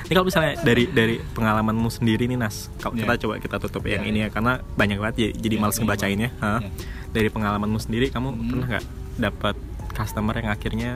Ini 0.05 0.11
kalau 0.11 0.25
misalnya 0.25 0.53
dari 0.61 0.85
dari 0.85 1.15
pengalamanmu 1.33 1.89
sendiri 1.89 2.25
nih 2.25 2.37
Nas, 2.37 2.69
kalau 2.77 2.93
Iya. 2.93 3.01
kita 3.01 3.13
coba 3.21 3.33
kita 3.39 3.55
tutup 3.57 3.81
Iya, 3.83 3.97
yang 3.97 4.03
ini 4.05 4.19
ya 4.21 4.29
karena 4.29 4.59
banyak 4.71 4.97
banget 4.97 5.15
jadi, 5.17 5.31
jadi 5.41 5.55
Iya, 5.55 5.61
males 5.61 5.73
banyak 5.73 5.83
ngebacainnya. 5.83 6.29
Hah? 6.37 6.59
Iya. 6.59 6.69
Dari 7.11 7.29
pengalamanmu 7.29 7.79
sendiri 7.79 8.05
kamu 8.09 8.29
Hmm. 8.29 8.41
pernah 8.45 8.67
nggak 8.69 8.85
dapat 9.17 9.55
customer 9.91 10.35
yang 10.35 10.49
akhirnya 10.49 10.91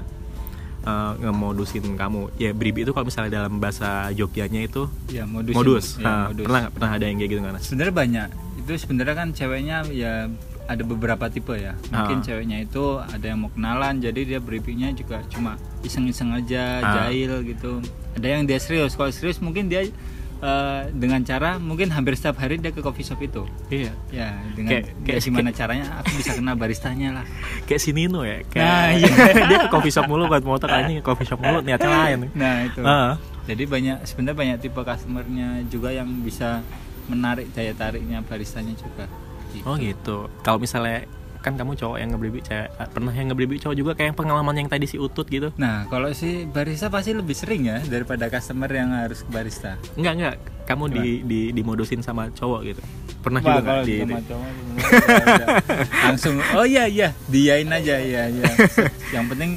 uh, 0.89 1.12
ngemodusin 1.19 1.93
kamu? 1.93 2.34
Ya 2.36 2.50
bribi 2.51 2.81
itu 2.81 2.91
kalau 2.91 3.05
misalnya 3.05 3.31
dalam 3.39 3.58
bahasa 3.58 4.10
Jogjanya 4.12 4.62
itu 4.62 4.89
ya 5.08 5.24
modus 5.24 5.53
modus. 5.53 5.86
ya, 5.96 6.03
Hah, 6.03 6.25
modus. 6.27 6.46
Pernah? 6.46 6.63
Pernah 6.69 6.89
ada 6.91 7.05
yang 7.05 7.17
kayak 7.17 7.29
gitu 7.29 7.41
Nas? 7.43 7.62
sebenarnya 7.63 7.93
banyak 7.96 8.27
itu 8.60 8.72
sebenarnya 8.77 9.15
kan 9.15 9.27
ceweknya 9.31 9.77
ya 9.89 10.13
ada 10.65 10.84
beberapa 10.84 11.25
tipe 11.27 11.55
ya 11.55 11.74
mungkin 11.89 12.17
Ah. 12.19 12.24
ceweknya 12.24 12.58
itu 12.62 12.84
ada 13.00 13.25
yang 13.25 13.39
mau 13.39 13.50
kenalan 13.50 13.98
jadi 13.98 14.22
dia 14.24 14.39
briefingnya 14.39 14.93
juga 14.93 15.17
cuma 15.27 15.58
iseng-iseng 15.81 16.29
aja 16.31 16.77
Ah. 16.79 16.93
jahil 17.05 17.41
gitu 17.43 17.81
ada 18.13 18.27
yang 18.27 18.46
dia 18.46 18.58
serius 18.58 18.93
kalau 18.93 19.10
serius 19.10 19.38
mungkin 19.39 19.65
dia 19.65 19.89
eh, 20.39 20.81
dengan 20.91 21.19
cara 21.22 21.55
mungkin 21.55 21.89
hampir 21.89 22.13
setiap 22.13 22.39
hari 22.39 22.55
dia 22.55 22.69
ke 22.69 22.79
coffee 22.79 23.03
shop 23.03 23.19
itu 23.19 23.43
Iya. 23.67 23.91
ya 24.10 24.29
dengan 24.53 24.72
Kayak- 24.72 24.88
ya 24.88 25.03
kayak- 25.05 25.24
gimana 25.24 25.50
caranya 25.51 25.86
aku 26.00 26.10
bisa 26.15 26.31
kenal 26.34 26.55
baristanya 26.55 27.10
lah 27.19 27.25
Kayak 27.67 27.81
si 27.81 27.91
Nino 27.91 28.24
ya. 28.24 28.39
Kayak 28.46 28.63
Nah, 28.63 28.88
iya. 29.00 29.10
dia 29.46 29.58
ke 29.62 29.69
coffee 29.69 29.91
shop 29.91 30.05
mulu 30.05 30.25
buat 30.25 30.41
motor 30.41 30.67
kali 30.67 30.84
ini 30.86 30.96
ke 31.00 31.05
coffee 31.05 31.25
shop 31.25 31.39
mulu 31.39 31.60
niatnya 31.60 31.89
lain. 31.89 32.19
nah 32.34 32.63
itu 32.63 32.81
Ah. 32.81 33.19
jadi 33.43 33.63
banyak 33.65 33.98
sebenarnya 34.03 34.38
banyak 34.38 34.58
tipe 34.62 34.79
customernya 34.79 35.48
juga 35.67 35.89
yang 35.89 36.08
bisa 36.19 36.63
menarik 37.05 37.50
daya 37.51 37.74
tariknya 37.74 38.22
baristanya 38.22 38.72
juga 38.74 39.05
Gitu. 39.50 39.65
Oh 39.65 39.74
gitu. 39.75 40.17
Kalau 40.39 40.62
misalnya 40.62 41.10
kan 41.39 41.55
kamu 41.55 41.79
cowok 41.79 41.98
yang 42.03 42.10
ngebribi 42.12 42.39
cewek 42.43 42.67
pernah 42.91 43.13
yang 43.15 43.27
ngebribi 43.31 43.55
cowok 43.63 43.75
juga 43.79 43.91
kayak 43.96 44.12
yang 44.12 44.17
pengalaman 44.19 44.55
yang 44.60 44.67
tadi 44.67 44.86
si 44.91 45.00
Utut 45.00 45.24
gitu. 45.31 45.55
Nah, 45.55 45.88
kalau 45.88 46.12
si 46.12 46.43
barista 46.43 46.91
pasti 46.91 47.15
lebih 47.15 47.31
sering 47.31 47.72
ya 47.72 47.79
daripada 47.88 48.27
customer 48.27 48.67
yang 48.67 48.91
harus 48.91 49.24
ke 49.24 49.29
barista. 49.31 49.79
Enggak 49.96 50.13
enggak. 50.19 50.36
Kamu 50.67 50.86
di 50.91 51.24
di 51.24 51.39
dimodusin 51.55 52.03
sama 52.03 52.27
cowok 52.36 52.60
gitu. 52.67 52.81
Pernah 53.24 53.39
Wah, 53.39 53.48
juga 53.48 53.60
nggak 53.60 53.72
kalau 53.72 53.84
di, 53.88 53.96
sama 54.00 54.22
cowok 54.24 54.50
langsung 56.08 56.36
oh 56.55 56.63
iya 56.63 56.88
iya 56.88 57.10
diain 57.27 57.67
aja 57.67 57.96
ya 58.00 58.24
ya. 58.27 58.48
Yang 59.15 59.25
penting 59.31 59.51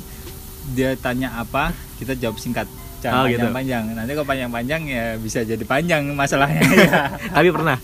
dia 0.73 0.95
tanya 0.95 1.35
apa, 1.43 1.75
kita 1.99 2.15
jawab 2.15 2.39
singkat. 2.39 2.71
Oh, 3.03 3.11
Jangan 3.11 3.27
gitu. 3.27 3.39
panjang-panjang. 3.51 3.83
Nanti 3.99 4.13
kalau 4.15 4.29
panjang-panjang 4.31 4.83
ya 4.87 5.05
bisa 5.19 5.43
jadi 5.43 5.65
panjang 5.67 6.15
masalahnya 6.15 6.63
ya. 6.63 7.11
Tapi 7.35 7.49
pernah. 7.51 7.75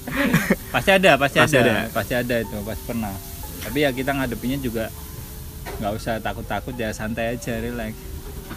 pasti 0.71 0.91
ada, 0.95 1.19
pasti, 1.19 1.43
Pasti 1.43 1.59
ada. 1.59 1.71
ada. 1.75 1.83
Pasti 1.91 2.13
ada 2.15 2.35
itu, 2.39 2.57
pasti 2.63 2.85
pernah. 2.87 3.11
Tapi 3.69 3.79
ya 3.85 3.91
kita 3.93 4.17
ngadepinnya 4.17 4.59
juga 4.59 4.89
nggak 5.79 5.93
usah 5.95 6.17
takut-takut 6.19 6.73
ya 6.75 6.91
santai 6.91 7.37
aja, 7.37 7.61
relax. 7.61 7.93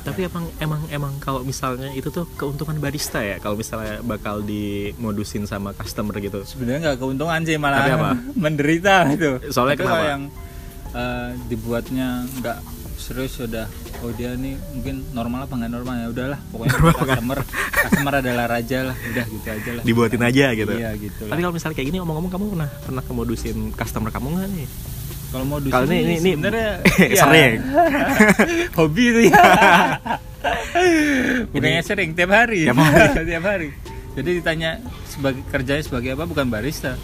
Tapi 0.01 0.23
emang 0.23 0.47
emang 0.57 0.81
emang 0.87 1.13
kalau 1.19 1.43
misalnya 1.43 1.91
itu 1.91 2.07
tuh 2.07 2.23
keuntungan 2.33 2.79
barista 2.79 3.19
ya 3.19 3.37
kalau 3.37 3.59
misalnya 3.59 3.99
bakal 4.01 4.39
dimodusin 4.39 5.43
sama 5.43 5.75
customer 5.75 6.15
gitu. 6.17 6.41
sebenarnya 6.47 6.79
nggak 6.89 6.97
keuntungan 6.97 7.43
sih 7.43 7.59
malah 7.59 7.83
Tapi 7.83 7.91
apa? 7.99 8.09
menderita 8.47 8.95
itu 9.11 9.51
Soalnya 9.51 9.75
kalau 9.77 9.99
kenapa? 9.99 10.11
yang 10.15 10.21
eh, 10.95 11.29
dibuatnya 11.51 12.07
nggak 12.39 12.57
serius 12.97 13.35
sudah 13.35 13.67
oh 14.01 14.13
dia 14.15 14.31
nih 14.33 14.55
mungkin 14.71 15.03
normal 15.11 15.43
apa 15.43 15.53
nggak 15.57 15.71
normal 15.73 15.93
ya 15.97 16.07
udahlah 16.09 16.39
pokoknya 16.49 16.77
customer 17.01 17.37
customer 17.67 18.13
adalah 18.23 18.45
raja 18.47 18.79
lah 18.87 18.95
udah 18.95 19.25
gitu 19.27 19.47
aja 19.51 19.71
lah 19.75 19.83
Dibuatin 19.83 20.21
aja 20.23 20.45
gitu. 20.55 20.71
iya 20.71 20.89
gitu 20.95 21.23
Tapi 21.27 21.39
kalau 21.41 21.53
misalnya 21.53 21.75
kayak 21.75 21.87
gini 21.91 21.97
ngomong-ngomong 21.99 22.31
kamu 22.31 22.45
pernah 22.55 22.69
pernah 22.85 23.03
kemodusin 23.03 23.57
customer 23.75 24.09
kamu 24.09 24.27
nggak 24.39 24.47
nih? 24.55 24.67
Kalau 25.31 25.45
mau 25.45 25.57
Kalau 25.57 25.87
ini 25.87 25.97
ini, 25.97 26.15
ini 26.17 26.31
sebenarnya 26.33 26.69
sering. 27.21 27.53
hobi 28.77 29.03
itu 29.07 29.19
ya 29.29 29.43
bukannya 31.47 31.81
sering 31.81 32.09
tiap 32.11 32.31
hari 32.31 32.65
Tiap 32.65 32.77
hari. 32.77 33.23
tiap 33.25 33.43
hari 33.43 33.67
jadi 34.11 34.29
ditanya 34.35 34.71
sebagai 35.05 35.41
kerjanya 35.47 35.79
sebagai 35.81 36.09
apa 36.11 36.23
bukan 36.25 36.47
barista 36.47 36.99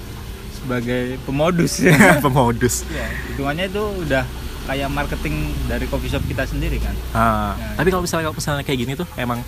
sebagai 0.53 1.15
pemodus 1.23 1.79
Pemodus. 2.19 2.83
Ya, 2.89 3.07
hitungannya 3.29 3.65
itu 3.67 3.79
udah 4.03 4.23
kayak 4.65 4.89
marketing 4.89 5.35
dari 5.63 5.87
coffee 5.87 6.11
shop 6.11 6.19
kita 6.25 6.43
sendiri 6.43 6.75
kan. 6.77 6.91
Ah, 7.13 7.55
Ya. 7.55 7.79
tapi 7.79 7.87
kalau 7.87 8.03
misalnya 8.03 8.27
kalau 8.27 8.35
misalnya 8.35 8.63
kayak 8.63 8.79
gini 8.81 8.93
tuh 8.93 9.07
emang 9.15 9.39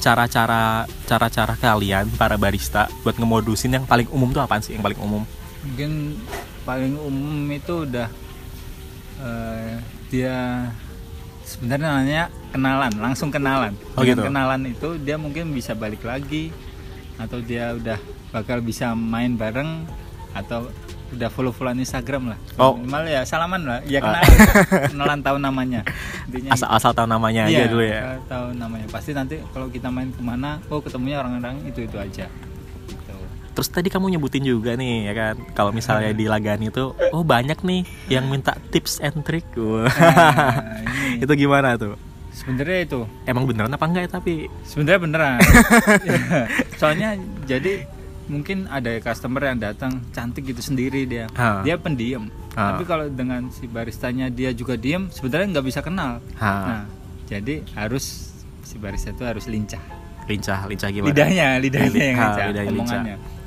cara-cara 0.00 0.82
cara-cara 1.06 1.54
kalian 1.54 2.10
para 2.12 2.34
barista 2.34 2.90
buat 3.00 3.14
ngemodusin 3.14 3.70
yang 3.72 3.84
paling 3.84 4.10
umum 4.10 4.34
tuh 4.34 4.42
apaan 4.42 4.58
sih 4.58 4.74
yang 4.74 4.82
paling 4.82 4.98
umum? 4.98 5.22
Mungkin 5.62 6.18
paling 6.62 6.98
umum 6.98 7.46
itu 7.48 7.86
udah 7.86 8.10
eh, 9.18 9.74
dia 10.08 10.68
sebenarnya 11.44 11.88
namanya 11.90 12.22
kenalan, 12.50 12.92
langsung 12.96 13.28
kenalan. 13.28 13.74
Oh, 13.94 14.02
Dengan 14.02 14.16
gitu. 14.16 14.22
kenalan 14.26 14.60
itu 14.64 14.88
dia 14.98 15.16
mungkin 15.16 15.50
bisa 15.50 15.74
balik 15.74 16.02
lagi 16.02 16.50
atau 17.14 17.38
dia 17.38 17.70
udah 17.72 17.98
bakal 18.30 18.58
bisa 18.58 18.90
main 18.92 19.36
bareng 19.36 19.86
atau 20.34 20.66
udah 21.14 21.30
follow-followan 21.30 21.78
Instagram 21.78 22.34
lah. 22.34 22.38
Oh. 22.58 22.74
Minimal 22.74 23.06
ya 23.06 23.22
salaman 23.22 23.62
lah, 23.62 23.78
ya 23.86 24.02
Ah. 24.02 24.18
kenalan. 24.18 24.34
kenalan 24.90 25.20
tahu 25.22 25.36
namanya. 25.38 25.80
Intinya 26.26 26.50
gitu. 26.50 26.54
Asal-asal 26.58 26.90
tahu 26.90 27.06
namanya 27.06 27.46
aja 27.46 27.54
Iya, 27.54 27.64
dulu 27.70 27.84
ya. 27.86 28.00
asal 28.02 28.18
tahu 28.26 28.46
namanya. 28.58 28.86
Pasti 28.90 29.10
nanti 29.14 29.36
kalau 29.54 29.70
kita 29.70 29.94
main 29.94 30.10
ke 30.10 30.18
mana, 30.18 30.58
oh 30.66 30.82
ketemunya 30.82 31.22
orang-orang 31.22 31.62
itu 31.70 31.86
itu 31.86 31.94
aja. 31.94 32.26
Terus 33.54 33.68
tadi 33.68 33.86
kamu 33.86 34.10
nyebutin 34.10 34.42
juga 34.42 34.74
nih 34.74 35.06
ya 35.06 35.14
kan 35.14 35.34
kalau 35.52 35.70
misalnya 35.70 36.10
di 36.10 36.26
Lagan 36.26 36.58
itu 36.60 36.84
oh 36.90 37.22
banyak 37.22 37.56
nih 37.60 37.80
yang 38.08 38.26
minta 38.26 38.52
tips 38.68 38.98
and 38.98 39.22
trick. 39.22 39.46
Wah. 39.54 39.86
Nah, 39.86 40.82
itu 41.16 41.32
gimana 41.36 41.74
tuh? 41.74 41.94
sebenarnya 42.34 42.82
itu 42.82 43.00
Emang 43.24 43.46
beneran 43.46 43.70
apa 43.70 43.86
enggak 43.86 44.02
ya 44.04 44.10
tapi 44.12 44.32
sebenarnya 44.64 45.00
beneran. 45.00 45.38
Soalnya 46.80 47.14
jadi 47.44 47.86
mungkin 48.24 48.66
ada 48.66 48.90
customer 48.98 49.44
yang 49.44 49.60
datang 49.60 50.02
cantik 50.10 50.42
gitu 50.44 50.58
sendiri 50.58 51.04
dia, 51.04 51.28
Ha. 51.30 51.62
dia 51.62 51.76
pendiam. 51.76 52.26
Ha. 52.54 52.74
Tapi 52.74 52.82
kalau 52.84 53.06
dengan 53.06 53.46
si 53.50 53.66
baristanya 53.66 54.26
dia 54.28 54.50
juga 54.50 54.74
diem, 54.74 55.06
sebenarnya 55.08 55.46
nggak 55.52 55.66
bisa 55.66 55.78
kenal. 55.78 56.18
Ha. 56.34 56.52
Nah, 56.64 56.82
jadi 57.24 57.62
harus 57.74 58.34
si 58.62 58.76
barista 58.76 59.10
itu 59.10 59.22
harus 59.22 59.46
lincah. 59.46 59.80
lincah 60.24 60.64
lincah 60.64 60.88
gimana? 60.88 61.12
lidahnya 61.12 61.46
lidahnya 61.60 62.00
yang 62.02 62.16
Ah, 62.16 62.24
lincah, 62.26 62.44
lidahnya 62.48 62.72
lincah. 62.72 63.02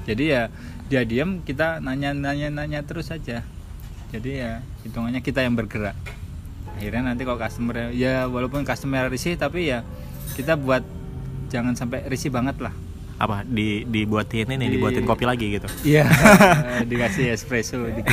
Jadi 0.08 0.24
ya 0.24 0.42
dia 0.88 1.02
diam 1.04 1.44
kita 1.44 1.84
nanya 1.84 2.16
nanya 2.16 2.48
nanya 2.48 2.80
terus 2.82 3.12
saja 3.12 3.44
jadi 4.08 4.30
ya 4.32 4.52
hitungannya 4.88 5.20
kita 5.20 5.44
yang 5.44 5.60
bergerak. 5.60 5.96
Akhirnya 6.80 7.12
nanti 7.12 7.28
kalau 7.28 7.36
customer 7.36 7.92
ya 7.92 8.24
walaupun 8.32 8.64
customer 8.64 9.12
risih 9.12 9.36
tapi 9.36 9.68
ya 9.68 9.84
kita 10.40 10.56
buat 10.56 10.80
jangan 11.52 11.76
sampai 11.76 12.08
risih 12.08 12.32
banget 12.32 12.56
lah. 12.64 12.72
Apa 13.20 13.44
di 13.44 13.84
dibuatin 13.84 14.48
ini 14.48 14.70
Di- 14.70 14.80
dibuatin 14.80 15.04
kopi 15.04 15.28
lagi 15.28 15.60
gitu. 15.60 15.68
iya. 15.84 16.08
Dikasih 16.90 17.36
espresso 17.36 17.84
dikit. 17.84 18.08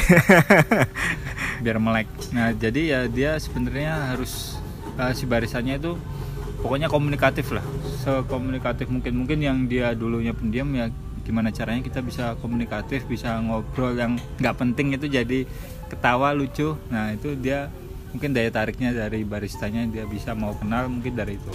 Biar 1.62 1.78
melek. 1.78 2.10
Nah 2.34 2.50
jadi 2.50 2.80
ya 2.82 3.00
dia 3.06 3.30
sebenarnya 3.38 4.16
harus 4.16 4.58
eh, 4.98 5.12
si 5.14 5.30
barisannya 5.30 5.78
itu 5.78 5.94
pokoknya 6.58 6.90
komunikatif 6.90 7.54
lah. 7.54 7.62
Sekomunikatif 8.02 8.90
mungkin 8.90 9.12
mungkin 9.14 9.38
yang 9.38 9.58
dia 9.70 9.94
dulunya 9.94 10.34
pendiam 10.34 10.66
ya 10.74 10.90
gimana 11.24 11.48
caranya 11.50 11.80
kita 11.80 12.04
bisa 12.04 12.36
komunikatif 12.38 13.08
bisa 13.08 13.40
ngobrol 13.40 13.96
yang 13.96 14.20
nggak 14.38 14.56
penting 14.60 14.92
itu 14.92 15.08
jadi 15.08 15.48
ketawa 15.88 16.36
lucu 16.36 16.76
nah 16.92 17.10
itu 17.10 17.32
dia 17.34 17.72
mungkin 18.14 18.30
daya 18.30 18.52
tariknya 18.52 18.94
dari 18.94 19.26
baristanya 19.26 19.88
dia 19.90 20.06
bisa 20.06 20.36
mau 20.38 20.54
kenal 20.54 20.86
mungkin 20.86 21.18
dari 21.18 21.34
itu 21.34 21.52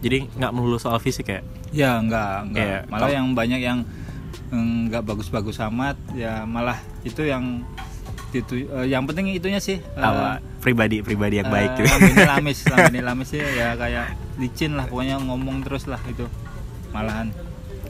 Jadi 0.00 0.32
nggak 0.32 0.52
melulu 0.56 0.80
soal 0.80 0.96
fisik 0.96 1.28
ya? 1.28 1.44
Ya 1.76 2.00
enggak, 2.00 2.48
enggak. 2.48 2.64
Iya, 2.64 2.78
malah 2.88 3.10
yang 3.12 3.36
banyak 3.36 3.60
yang 3.60 3.84
enggak 4.48 5.04
bagus-bagus 5.04 5.60
amat, 5.60 6.00
ya 6.16 6.48
malah 6.48 6.80
itu 7.04 7.20
yang 7.20 7.60
itu 8.32 8.64
eh, 8.64 8.88
yang 8.88 9.04
penting 9.04 9.34
itunya 9.34 9.60
sih 9.60 9.82
Apa 9.98 10.40
pribadi 10.62 11.04
pribadi 11.04 11.42
yang 11.44 11.52
baik 11.52 11.76
eh, 11.76 11.84
gitu. 11.84 12.24
lamis, 12.32 12.64
lambene 12.64 13.00
lamis 13.04 13.28
sih 13.28 13.44
ya 13.44 13.76
kayak 13.76 14.16
licin 14.40 14.72
lah 14.72 14.88
pokoknya 14.88 15.20
ngomong 15.20 15.60
terus 15.68 15.84
lah 15.84 16.00
itu. 16.08 16.24
Malahan. 16.96 17.28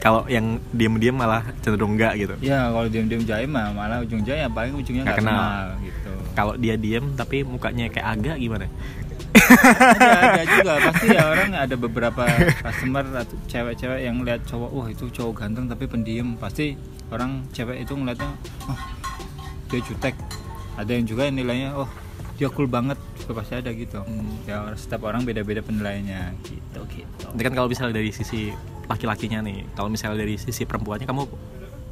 Kalau 0.01 0.25
yang 0.25 0.57
diem-diem 0.71 1.13
malah 1.13 1.45
cenderung 1.61 1.93
enggak 1.93 2.17
gitu. 2.17 2.33
Ya 2.41 2.67
kalau 2.67 2.89
diam-diam 2.89 3.21
jaim 3.21 3.47
mah 3.47 3.69
malah 3.69 4.01
ujung 4.01 4.21
jaya 4.21 4.49
paling 4.49 4.73
ujungnya 4.73 5.05
Nggak 5.05 5.13
nggak 5.13 5.21
kenal. 5.23 5.37
kenal. 5.37 5.65
gitu. 5.79 6.11
Kalau 6.33 6.53
dia 6.55 6.75
diem 6.75 7.05
tapi 7.13 7.37
mukanya 7.43 7.85
kayak 7.87 8.07
agak 8.11 8.35
gimana? 8.35 8.65
ada, 9.31 10.09
ada 10.33 10.43
juga 10.43 10.73
pasti 10.81 11.07
ya 11.07 11.23
orang 11.23 11.49
ada 11.55 11.75
beberapa 11.75 12.23
customer 12.65 13.03
atau 13.15 13.35
cewek-cewek 13.45 13.99
yang 14.01 14.19
lihat 14.21 14.43
cowok 14.43 14.69
wah 14.69 14.87
itu 14.87 15.07
cowok 15.09 15.33
ganteng 15.37 15.65
tapi 15.65 15.87
pendiam 15.87 16.35
pasti 16.35 16.75
orang 17.07 17.47
cewek 17.49 17.79
itu 17.79 17.93
ngeliatnya 17.93 18.27
oh 18.67 18.79
dia 19.67 19.79
jutek 19.81 20.15
ada 20.75 20.91
yang 20.91 21.05
juga 21.05 21.25
yang 21.25 21.37
nilainya 21.37 21.69
oh 21.73 21.87
dia 22.35 22.49
cool 22.49 22.67
banget 22.67 22.99
juga 23.17 23.39
pasti 23.39 23.53
ada 23.55 23.71
gitu 23.71 24.01
Hmm. 24.01 24.35
ya 24.43 24.67
setiap 24.73 25.05
orang 25.05 25.23
beda-beda 25.23 25.61
penilaiannya 25.61 26.21
gitu 26.43 26.79
gitu 26.91 27.25
Ini 27.31 27.41
kan 27.41 27.53
kalau 27.53 27.67
misalnya 27.67 27.95
dari 27.95 28.11
sisi 28.11 28.51
laki-lakinya 28.91 29.39
nih, 29.39 29.65
kalau 29.71 29.87
misalnya 29.87 30.19
dari 30.19 30.35
sisi 30.35 30.63
perempuannya 30.63 31.03
kamu 31.03 31.23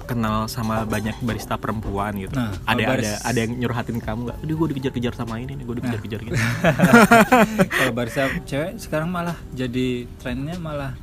kenal 0.03 0.49
sama 0.49 0.83
banyak 0.83 1.21
barista 1.21 1.53
perempuan 1.55 2.17
gitu. 2.17 2.33
Nah, 2.33 2.49
ada 2.49 2.65
kalau 2.65 2.81
ada 2.81 2.89
baris- 2.91 3.21
ada 3.21 3.37
yang 3.39 3.51
nyurhatin 3.55 3.97
kamu 3.97 4.19
nggak? 4.25 4.37
Aduh 4.41 4.55
gue 4.55 4.67
dikejar-kejar 4.71 5.13
sama 5.13 5.37
ini 5.37 5.53
nih, 5.53 5.63
gue 5.63 5.75
dikejar-kejar 5.77 6.19
gitu. 6.23 6.35
kalau 7.77 7.93
barista 7.93 8.25
cewek 8.41 8.71
sekarang 8.75 9.07
malah 9.07 9.37
jadi 9.51 9.87
trennya 10.17 10.57
malah 10.57 10.97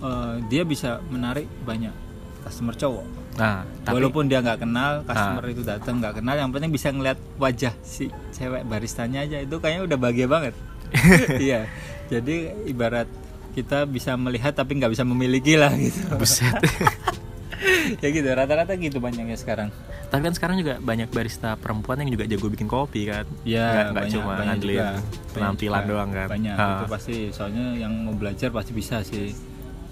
eh, 0.00 0.34
dia 0.46 0.62
bisa 0.62 0.98
menarik 1.06 1.46
banyak 1.62 1.94
customer 2.42 2.74
cowok 2.74 3.06
Nah, 3.34 3.66
tapi 3.82 3.98
walaupun 3.98 4.30
dia 4.30 4.38
nggak 4.38 4.62
kenal 4.62 5.02
customer 5.02 5.42
itu 5.50 5.66
datang 5.66 5.98
nggak 5.98 6.22
kenal 6.22 6.38
yang 6.38 6.54
penting 6.54 6.70
bisa 6.70 6.94
ngeliat 6.94 7.18
wajah 7.34 7.74
si 7.82 8.06
cewek 8.30 8.62
baristanya 8.62 9.26
aja 9.26 9.42
itu 9.42 9.58
kayaknya 9.58 9.90
udah 9.90 9.98
bahagia 9.98 10.30
banget 10.30 10.54
iya 11.42 11.66
jadi 12.06 12.54
ibarat 12.62 13.10
kita 13.54 13.86
bisa 13.86 14.14
melihat 14.14 14.52
tapi 14.52 14.74
nggak 14.74 14.90
bisa 14.90 15.02
memiliki 15.02 15.54
lah 15.54 15.70
gitu 15.72 15.98
buset. 16.14 16.50
ya 18.02 18.08
gitu 18.08 18.26
rata-rata 18.28 18.74
gitu 18.74 18.98
banyaknya 18.98 19.34
sekarang 19.34 19.68
tapi 20.04 20.20
kan 20.22 20.32
sekarang 20.32 20.56
juga 20.56 20.78
banyak 20.78 21.08
barista 21.08 21.54
perempuan 21.54 21.98
yang 21.98 22.10
juga 22.12 22.24
jago 22.24 22.46
bikin 22.46 22.66
kopi 22.66 23.02
kan. 23.04 23.24
ya 23.42 23.90
Nggak- 23.90 24.10
cuma 24.10 24.38
ngandelin 24.38 25.00
penampilan 25.32 25.80
juga. 25.80 25.90
doang 25.90 26.10
kan. 26.12 26.26
banyak 26.28 26.54
Ah. 26.54 26.70
itu 26.72 26.84
pasti 26.86 27.16
soalnya 27.30 27.66
yang 27.74 27.92
mau 28.00 28.12
belajar 28.12 28.48
pasti 28.48 28.70
bisa 28.70 29.00
sih 29.00 29.32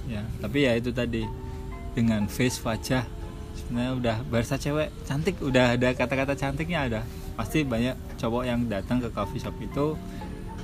ya 0.05 0.23
tapi 0.39 0.63
ya 0.63 0.75
itu 0.75 0.91
tadi 0.91 1.23
dengan 1.93 2.27
face 2.27 2.59
wajah 2.61 3.03
sebenarnya 3.55 3.93
udah 3.95 4.17
barista 4.27 4.57
cewek 4.57 4.91
cantik 5.03 5.39
udah 5.39 5.75
ada 5.75 5.89
kata-kata 5.93 6.35
cantiknya 6.35 6.79
ada 6.83 7.01
pasti 7.33 7.63
banyak 7.63 7.93
cowok 8.17 8.43
yang 8.45 8.61
datang 8.67 8.99
ke 8.99 9.09
coffee 9.09 9.39
shop 9.39 9.57
itu 9.59 9.97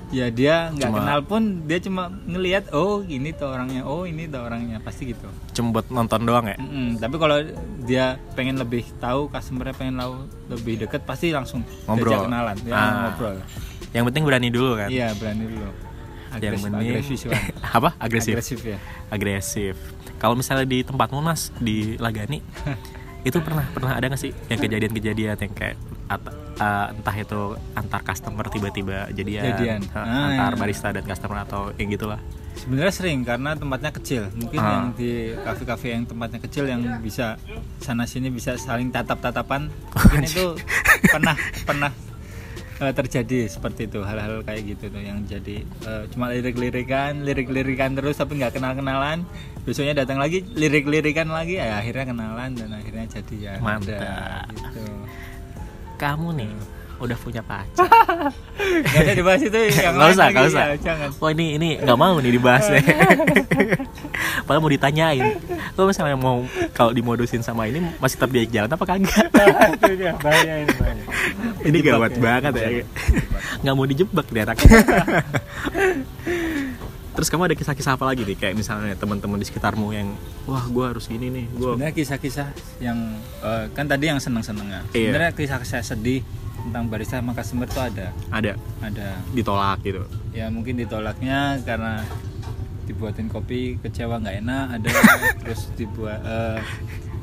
ya 0.09 0.27
dia 0.29 0.71
nggak 0.71 0.89
kenal 0.91 1.21
pun 1.21 1.43
dia 1.65 1.79
cuma 1.79 2.09
ngelihat 2.25 2.73
oh 2.73 3.01
ini 3.03 3.29
tuh 3.31 3.49
orangnya 3.49 3.85
oh 3.85 4.03
ini 4.03 4.25
tuh 4.25 4.41
orangnya 4.41 4.81
pasti 4.81 5.13
gitu 5.13 5.29
Cuma 5.53 5.75
buat 5.75 5.87
nonton 5.89 6.23
doang 6.23 6.47
ya. 6.47 6.57
Mm-mm, 6.57 6.97
tapi 6.97 7.17
kalau 7.17 7.37
dia 7.83 8.05
pengen 8.33 8.57
lebih 8.57 8.89
tahu 8.97 9.27
customernya 9.27 9.75
pengen 9.75 9.99
tahu 9.99 10.15
lebih 10.49 10.75
deket 10.81 11.03
pasti 11.03 11.29
langsung 11.29 11.61
Ngobrol. 11.85 12.25
kenalan 12.25 12.57
ya, 12.63 12.73
Ah. 12.73 12.91
ngobrol 13.11 13.37
Yang 13.91 14.05
penting 14.07 14.23
berani 14.25 14.49
dulu 14.49 14.71
kan. 14.77 14.89
Iya 14.89 15.13
berani 15.13 15.45
dulu. 15.45 15.69
Yang 16.29 16.37
Agresif, 16.37 16.61
penting 16.63 16.89
agresif 16.93 17.19
apa? 17.77 17.89
Agresif. 17.99 18.33
Agresif 18.35 18.61
ya. 18.63 18.79
agresif. 19.09 19.75
Kalau 20.17 20.35
misalnya 20.35 20.65
di 20.65 20.83
tempatmu 20.83 21.19
mas 21.19 21.49
di 21.57 21.97
Lagani 21.97 22.41
itu 23.29 23.39
pernah 23.41 23.65
pernah 23.69 23.93
ada 23.93 24.07
nggak 24.07 24.21
sih 24.21 24.31
yang 24.47 24.59
kejadian-kejadian 24.59 25.37
yang 25.37 25.53
kayak 25.53 25.77
at- 26.09 26.33
uh, 26.57 26.87
entah 26.91 27.15
itu 27.15 27.41
antar 27.73 28.01
customer 28.03 28.45
tiba-tiba 28.47 29.07
jadian, 29.11 29.45
Jadian. 29.47 29.81
uh, 29.87 29.99
Ah, 29.99 30.27
antar 30.29 30.53
iya. 30.53 30.59
barista 30.59 30.89
dan 30.91 31.05
customer 31.05 31.39
atau 31.41 31.71
yang 31.77 31.89
gitulah. 31.89 32.21
Sebenarnya 32.55 32.91
sering 32.91 33.23
karena 33.23 33.55
tempatnya 33.55 33.91
kecil. 33.93 34.23
Mungkin 34.35 34.59
Ah. 34.59 34.71
yang 34.75 34.87
di 34.93 35.11
kafe-kafe 35.39 35.93
yang 35.93 36.05
tempatnya 36.05 36.41
kecil 36.41 36.65
yang 36.65 36.83
bisa 36.99 37.39
sana 37.79 38.03
sini 38.03 38.29
bisa 38.29 38.57
saling 38.57 38.91
tatap-tatapan. 38.91 39.71
Mungkin 39.95 40.23
itu 40.25 40.59
pernah 41.05 41.37
pernah 41.63 41.93
eh, 42.79 42.91
terjadi 42.93 43.47
seperti 43.49 43.87
itu 43.87 44.03
hal-hal 44.03 44.43
kayak 44.43 44.63
gitu 44.69 44.85
tuh 44.89 44.99
yang 44.99 45.23
jadi 45.23 45.63
eh, 45.63 46.03
cuma 46.11 46.27
lirik-lirikan, 46.29 47.23
lirik-lirikan 47.23 47.95
terus 47.95 48.17
tapi 48.17 48.35
nggak 48.37 48.59
kenal-kenalan. 48.59 49.23
Besoknya 49.63 49.93
datang 49.95 50.17
lagi 50.17 50.43
lirik-lirikan 50.49 51.29
lagi, 51.29 51.61
ya 51.61 51.77
akhirnya 51.77 52.09
kenalan 52.09 52.57
dan 52.57 52.73
akhirnya 52.73 53.05
jadi 53.07 53.35
ya 53.37 53.53
Mantap. 53.61 54.01
udah, 54.01 54.43
gitu. 54.49 54.85
Kamu 55.99 56.31
nih 56.39 56.79
udah 56.99 57.19
punya 57.19 57.43
pacar. 57.47 57.87
Gak 58.91 59.01
ada 59.07 59.13
dibahas 59.15 59.43
itu 59.43 59.59
yang 59.71 59.95
lain 59.95 60.15
usah, 60.19 60.27
lagi, 60.27 60.35
nggak 60.35 60.51
usah. 60.51 60.65
ya, 60.67 60.77
jangan. 60.83 61.09
Wah 61.23 61.31
ini 61.31 61.47
ini 61.55 61.69
nggak 61.79 61.99
mau 61.99 62.19
nih 62.19 62.33
dibahas 62.35 62.67
deh. 62.67 62.83
Padahal 64.47 64.63
mau 64.63 64.71
ditanyain. 64.71 65.39
Lo 65.79 65.87
misalnya 65.87 66.19
mau 66.19 66.43
kalau 66.75 66.91
dimodusin 66.91 67.43
sama 67.43 67.71
ini 67.71 67.87
masih 68.03 68.19
tetap 68.19 68.31
diajak 68.35 68.51
jalan 68.51 68.71
apa 68.75 68.85
kagak? 68.85 69.27
Itu 69.79 69.93
dia, 69.95 70.13
bahaya 70.19 70.55
ini 70.67 70.73
bahaya. 70.75 71.05
ini 71.63 71.79
gawat 71.87 72.13
ya. 72.13 72.19
banget 72.19 72.53
ya. 72.59 72.69
Nggak 73.63 73.75
mau 73.79 73.87
dijebak 73.87 74.27
dia 74.35 74.43
anak. 74.43 74.59
Terus 77.19 77.35
kamu 77.35 77.51
ada 77.51 77.57
kisah-kisah 77.59 77.99
apa 77.99 78.07
lagi 78.07 78.23
nih 78.23 78.39
kayak 78.39 78.55
misalnya 78.55 78.95
teman-teman 78.95 79.43
di 79.43 79.47
sekitarmu 79.51 79.91
yang 79.91 80.15
wah 80.47 80.63
gue 80.71 80.85
harus 80.87 81.11
gini 81.11 81.35
nih 81.35 81.45
gue 81.51 81.75
Sebenarnya 81.75 81.95
kisah-kisah 81.99 82.49
yang 82.79 82.95
eh, 83.43 83.67
kan 83.75 83.91
tadi 83.91 84.07
yang 84.07 84.23
seneng-seneng 84.23 84.71
ya. 84.71 84.81
Iya. 84.95 85.11
Sebenarnya 85.11 85.33
kisah-kisah 85.35 85.83
sedih 85.83 86.23
tentang 86.63 86.87
barista 86.87 87.19
sama 87.19 87.35
customer 87.35 87.67
itu 87.67 87.81
ada, 87.83 88.15
ada 88.31 88.55
ada. 88.79 89.19
ditolak 89.35 89.83
gitu. 89.83 90.07
Ya 90.31 90.47
mungkin 90.47 90.79
ditolaknya 90.79 91.59
karena 91.67 92.07
dibuatin 92.87 93.27
kopi 93.27 93.83
kecewa 93.83 94.23
nggak 94.23 94.37
enak, 94.47 94.67
ada 94.79 94.89
terus 95.43 95.75
dibuat 95.75 96.23
eh, 96.23 96.63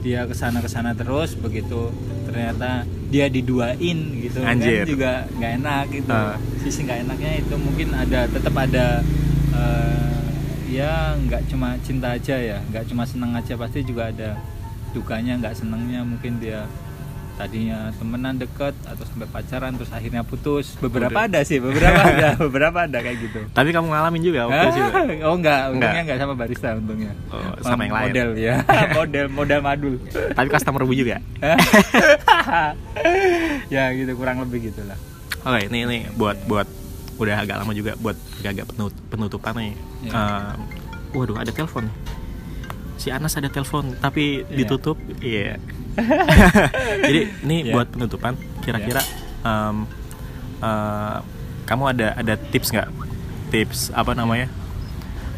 dia 0.03 0.27
ke 0.27 0.35
sana 0.35 0.59
ke 0.59 0.67
sana 0.67 0.91
terus 0.91 1.39
begitu 1.39 1.87
ternyata 2.27 2.83
dia 3.07 3.31
diduain 3.31 3.99
gitu 4.21 4.43
Anjir. 4.43 4.83
kan 4.83 4.91
juga 4.91 5.11
nggak 5.39 5.51
enak 5.63 5.83
gitu 5.89 6.11
Ah. 6.11 6.35
sisi 6.61 6.83
nggak 6.83 7.07
enaknya 7.07 7.31
itu 7.41 7.55
mungkin 7.55 7.95
ada 7.95 8.27
tetap 8.27 8.53
ada 8.59 9.01
eh, 9.55 10.11
ya 10.69 10.93
nggak 11.17 11.47
cuma 11.47 11.79
cinta 11.79 12.11
aja 12.11 12.35
ya 12.35 12.57
nggak 12.65 12.85
cuma 12.85 13.03
senang 13.03 13.31
aja 13.31 13.55
pasti 13.55 13.81
juga 13.81 14.07
ada 14.07 14.35
dukanya 14.91 15.35
nggak 15.37 15.55
senangnya 15.55 16.01
mungkin 16.01 16.37
dia 16.37 16.67
tadinya 17.35 17.91
temenan 17.91 18.39
deket 18.39 18.71
atau 18.81 19.03
sampai 19.03 19.27
pacaran 19.27 19.75
terus 19.75 19.91
akhirnya 19.91 20.23
putus 20.23 20.79
beberapa 20.79 21.11
Udah. 21.13 21.27
ada 21.27 21.39
sih 21.43 21.59
beberapa 21.59 21.99
ada 22.15 22.39
beberapa 22.39 22.77
ada 22.81 22.95
kayak 22.97 23.17
gitu 23.21 23.39
Tapi 23.51 23.75
kamu 23.75 23.91
ngalamin 23.91 24.21
juga 24.23 24.47
waktu 24.47 24.65
itu. 24.65 24.79
juga? 24.79 24.91
oh 25.27 25.35
enggak 25.35 25.59
untungnya 25.67 25.83
Enggak. 25.91 26.03
enggak 26.07 26.17
sama 26.17 26.33
barista 26.33 26.67
untungnya 26.73 27.11
Oh, 27.27 27.51
sama 27.59 27.81
yang 27.83 27.91
lain. 27.93 28.05
model 28.07 28.29
ya 28.39 28.55
model 28.97 29.25
model 29.27 29.59
madul 29.61 29.93
Tapi 30.31 30.47
customer 30.47 30.81
bu 30.81 30.95
juga. 30.95 31.19
ya 33.67 33.83
gitu 33.91 34.11
kurang 34.15 34.39
lebih 34.39 34.71
gitulah 34.71 34.95
Oke, 35.43 35.67
ini 35.67 35.77
ini 35.83 35.97
buat 36.15 36.39
buat 36.45 36.65
udah 37.15 37.35
agak 37.39 37.55
lama 37.57 37.71
juga 37.71 37.95
buat 37.95 38.17
agak 38.41 38.65
penut, 38.71 38.93
penutupan 39.07 39.53
nih. 39.55 39.73
Iya. 40.03 40.11
Ehm, 40.11 40.57
waduh, 41.15 41.37
ada 41.39 41.51
telepon. 41.51 41.87
Si 42.95 43.11
Anas 43.11 43.35
ada 43.35 43.47
telepon 43.47 43.95
tapi 43.97 44.43
Iya. 44.43 44.55
ditutup. 44.55 44.97
Iya. 45.19 45.55
Jadi 47.07 47.19
ini 47.43 47.57
Iya. 47.67 47.73
buat 47.73 47.87
penutupan 47.87 48.35
kira-kira 48.61 48.99
em, 49.41 49.87
eh, 50.59 51.17
kamu 51.65 51.83
ada 51.95 52.07
ada 52.15 52.33
tips 52.35 52.71
nggak? 52.71 52.89
Tips 53.49 53.79
apa 53.91 54.11
namanya? 54.11 54.51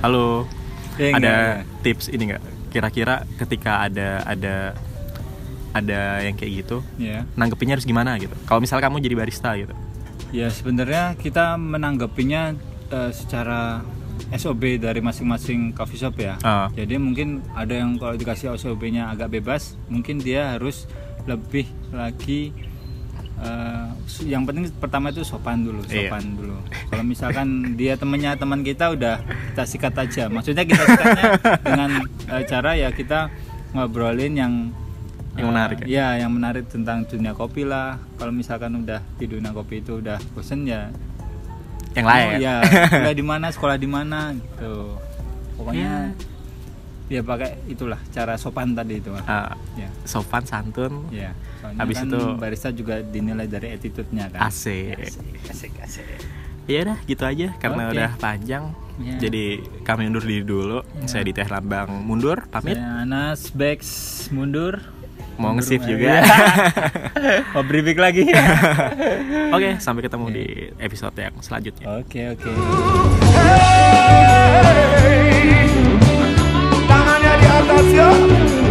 Halo. 0.02 0.46
Eh, 0.98 1.13
ada 1.13 1.18
enggak, 1.18 1.86
tips 1.86 2.06
ini 2.10 2.34
nggak? 2.34 2.44
Kira-kira 2.74 3.22
ketika 3.38 3.86
ada 3.86 4.26
ada 4.26 4.56
ada 5.78 6.26
yang 6.26 6.34
kayak 6.34 6.66
gitu, 6.66 6.82
ya 6.98 7.22
nanggepinnya 7.38 7.78
harus 7.78 7.86
gimana 7.86 8.18
gitu? 8.18 8.34
Kalau 8.50 8.58
misal 8.58 8.82
kamu 8.82 8.98
jadi 8.98 9.13
barista 9.13 9.54
gitu. 9.54 9.78
Ya 10.30 10.48
sebenarnya 10.48 11.16
kita 11.16 11.56
menanggapinya 11.56 12.54
eh, 12.88 13.12
secara 13.12 13.82
SOB 14.28 14.78
dari 14.78 15.00
masing-masing 15.00 15.72
coffee 15.72 15.98
shop 15.98 16.16
ya 16.18 16.36
Ah. 16.42 16.68
jadi 16.70 16.98
mungkin 16.98 17.46
ada 17.54 17.72
yang 17.74 17.96
kalau 17.96 18.13
dikasih 18.13 18.52
SOB-nya 18.54 19.08
agak 19.08 19.32
bebas 19.32 19.78
mungkin 19.88 20.18
dia 20.18 20.52
harus 20.52 20.84
lebih 21.24 21.63
lagi 21.90 22.52
eh, 23.38 23.88
yang 24.26 24.44
penting 24.44 24.68
pertama 24.74 25.10
itu 25.10 25.22
sopan 25.22 25.62
dulu 25.62 25.80
Iya. 25.86 26.10
sopan 26.10 26.24
dulu 26.34 26.58
kalau 26.90 27.04
misalkan 27.04 27.48
dia 27.80 27.94
temennya 27.94 28.34
teman 28.34 28.62
kita 28.62 28.90
udah 28.90 29.22
kita 29.52 29.63
sikat 29.63 29.94
aja 29.96 30.24
maksudnya 30.28 30.66
kita 30.66 30.84
sikatnya 30.84 31.26
dengan 31.68 31.92
eh, 32.28 32.44
cara 32.44 32.72
ya 32.74 32.90
kita 32.90 33.30
ngobrolin 33.70 34.34
yang 34.34 34.54
Yang 35.38 35.47
menarik 35.47 35.78
ya? 35.80 35.86
ya 35.88 36.08
yang 36.19 36.32
menarik 36.32 36.65
tentang 36.65 37.06
dunia 37.06 37.32
kopi 37.32 37.62
lah 37.62 37.95
kalau 38.15 38.30
misalkan 38.32 38.73
udah 38.76 39.00
di 39.15 39.26
dunia 39.26 39.52
kopi 39.52 39.80
itu 39.80 39.97
udah 39.97 40.17
bosen 40.34 40.65
ya 40.65 40.89
Yang 41.93 42.06
lain. 42.06 42.28
Oh, 42.28 42.39
ya 42.39 42.56
kuliah 42.89 43.15
di 43.15 43.23
mana 43.23 43.47
sekolah 43.50 43.76
di 43.76 43.86
mana 43.86 44.34
gitu 44.34 44.97
pokoknya 45.54 46.13
ya 47.08 47.21
pakai 47.21 47.56
itulah 47.65 47.97
cara 48.10 48.36
sopan 48.36 48.73
tadi 48.73 49.00
itu. 49.00 49.10
Ah, 49.23 49.56
ya 49.73 49.88
sopan 50.04 50.43
santun 50.43 51.08
ya 51.08 51.32
soalnya 51.58 51.80
Habis 51.80 51.95
kan 51.97 52.08
itu- 52.08 52.36
barista 52.38 52.69
juga 52.69 53.00
dinilai 53.00 53.45
dari 53.45 53.71
attitude-nya 53.71 54.28
kan 54.30 54.39
asik. 54.43 54.97
asik 55.47 55.73
asik 55.80 56.06
Ya 56.67 56.84
udah 56.84 57.00
gitu 57.02 57.23
aja 57.23 57.47
karena 57.58 57.84
Oke. 57.88 57.93
udah 57.95 58.12
panjang. 58.19 58.63
Ya. 59.00 59.15
Jadi 59.23 59.56
kami 59.88 60.12
undur 60.12 60.19
diri 60.19 60.43
dulu. 60.43 60.84
Saya 61.08 61.23
di 61.23 61.32
Teh 61.32 61.47
Lambang 61.47 61.88
mundur 62.04 62.43
pamit. 62.45 62.76
saya 62.76 63.08
Anas 63.08 63.56
Bex 63.56 63.80
mundur 64.30 64.84
mau 65.38 65.54
nge-save 65.56 65.86
juga. 65.86 66.21
Iya. 66.21 66.23
mau 67.54 67.63
briefing 67.63 67.97
lagi. 67.97 68.26
Oke, 69.56 69.69
sampai 69.80 70.02
ketemu 70.06 70.26
okay. 70.28 70.36
di 70.36 70.45
episode 70.82 71.15
yang 71.17 71.36
selanjutnya. 71.39 71.86
Oke, 71.97 72.19
okay, 72.19 72.26
oke. 72.36 72.43
Okay. 72.43 72.56
Tangannya 76.89 77.34
di 77.39 77.47
atas 77.47 77.88
yuk. 77.95 78.66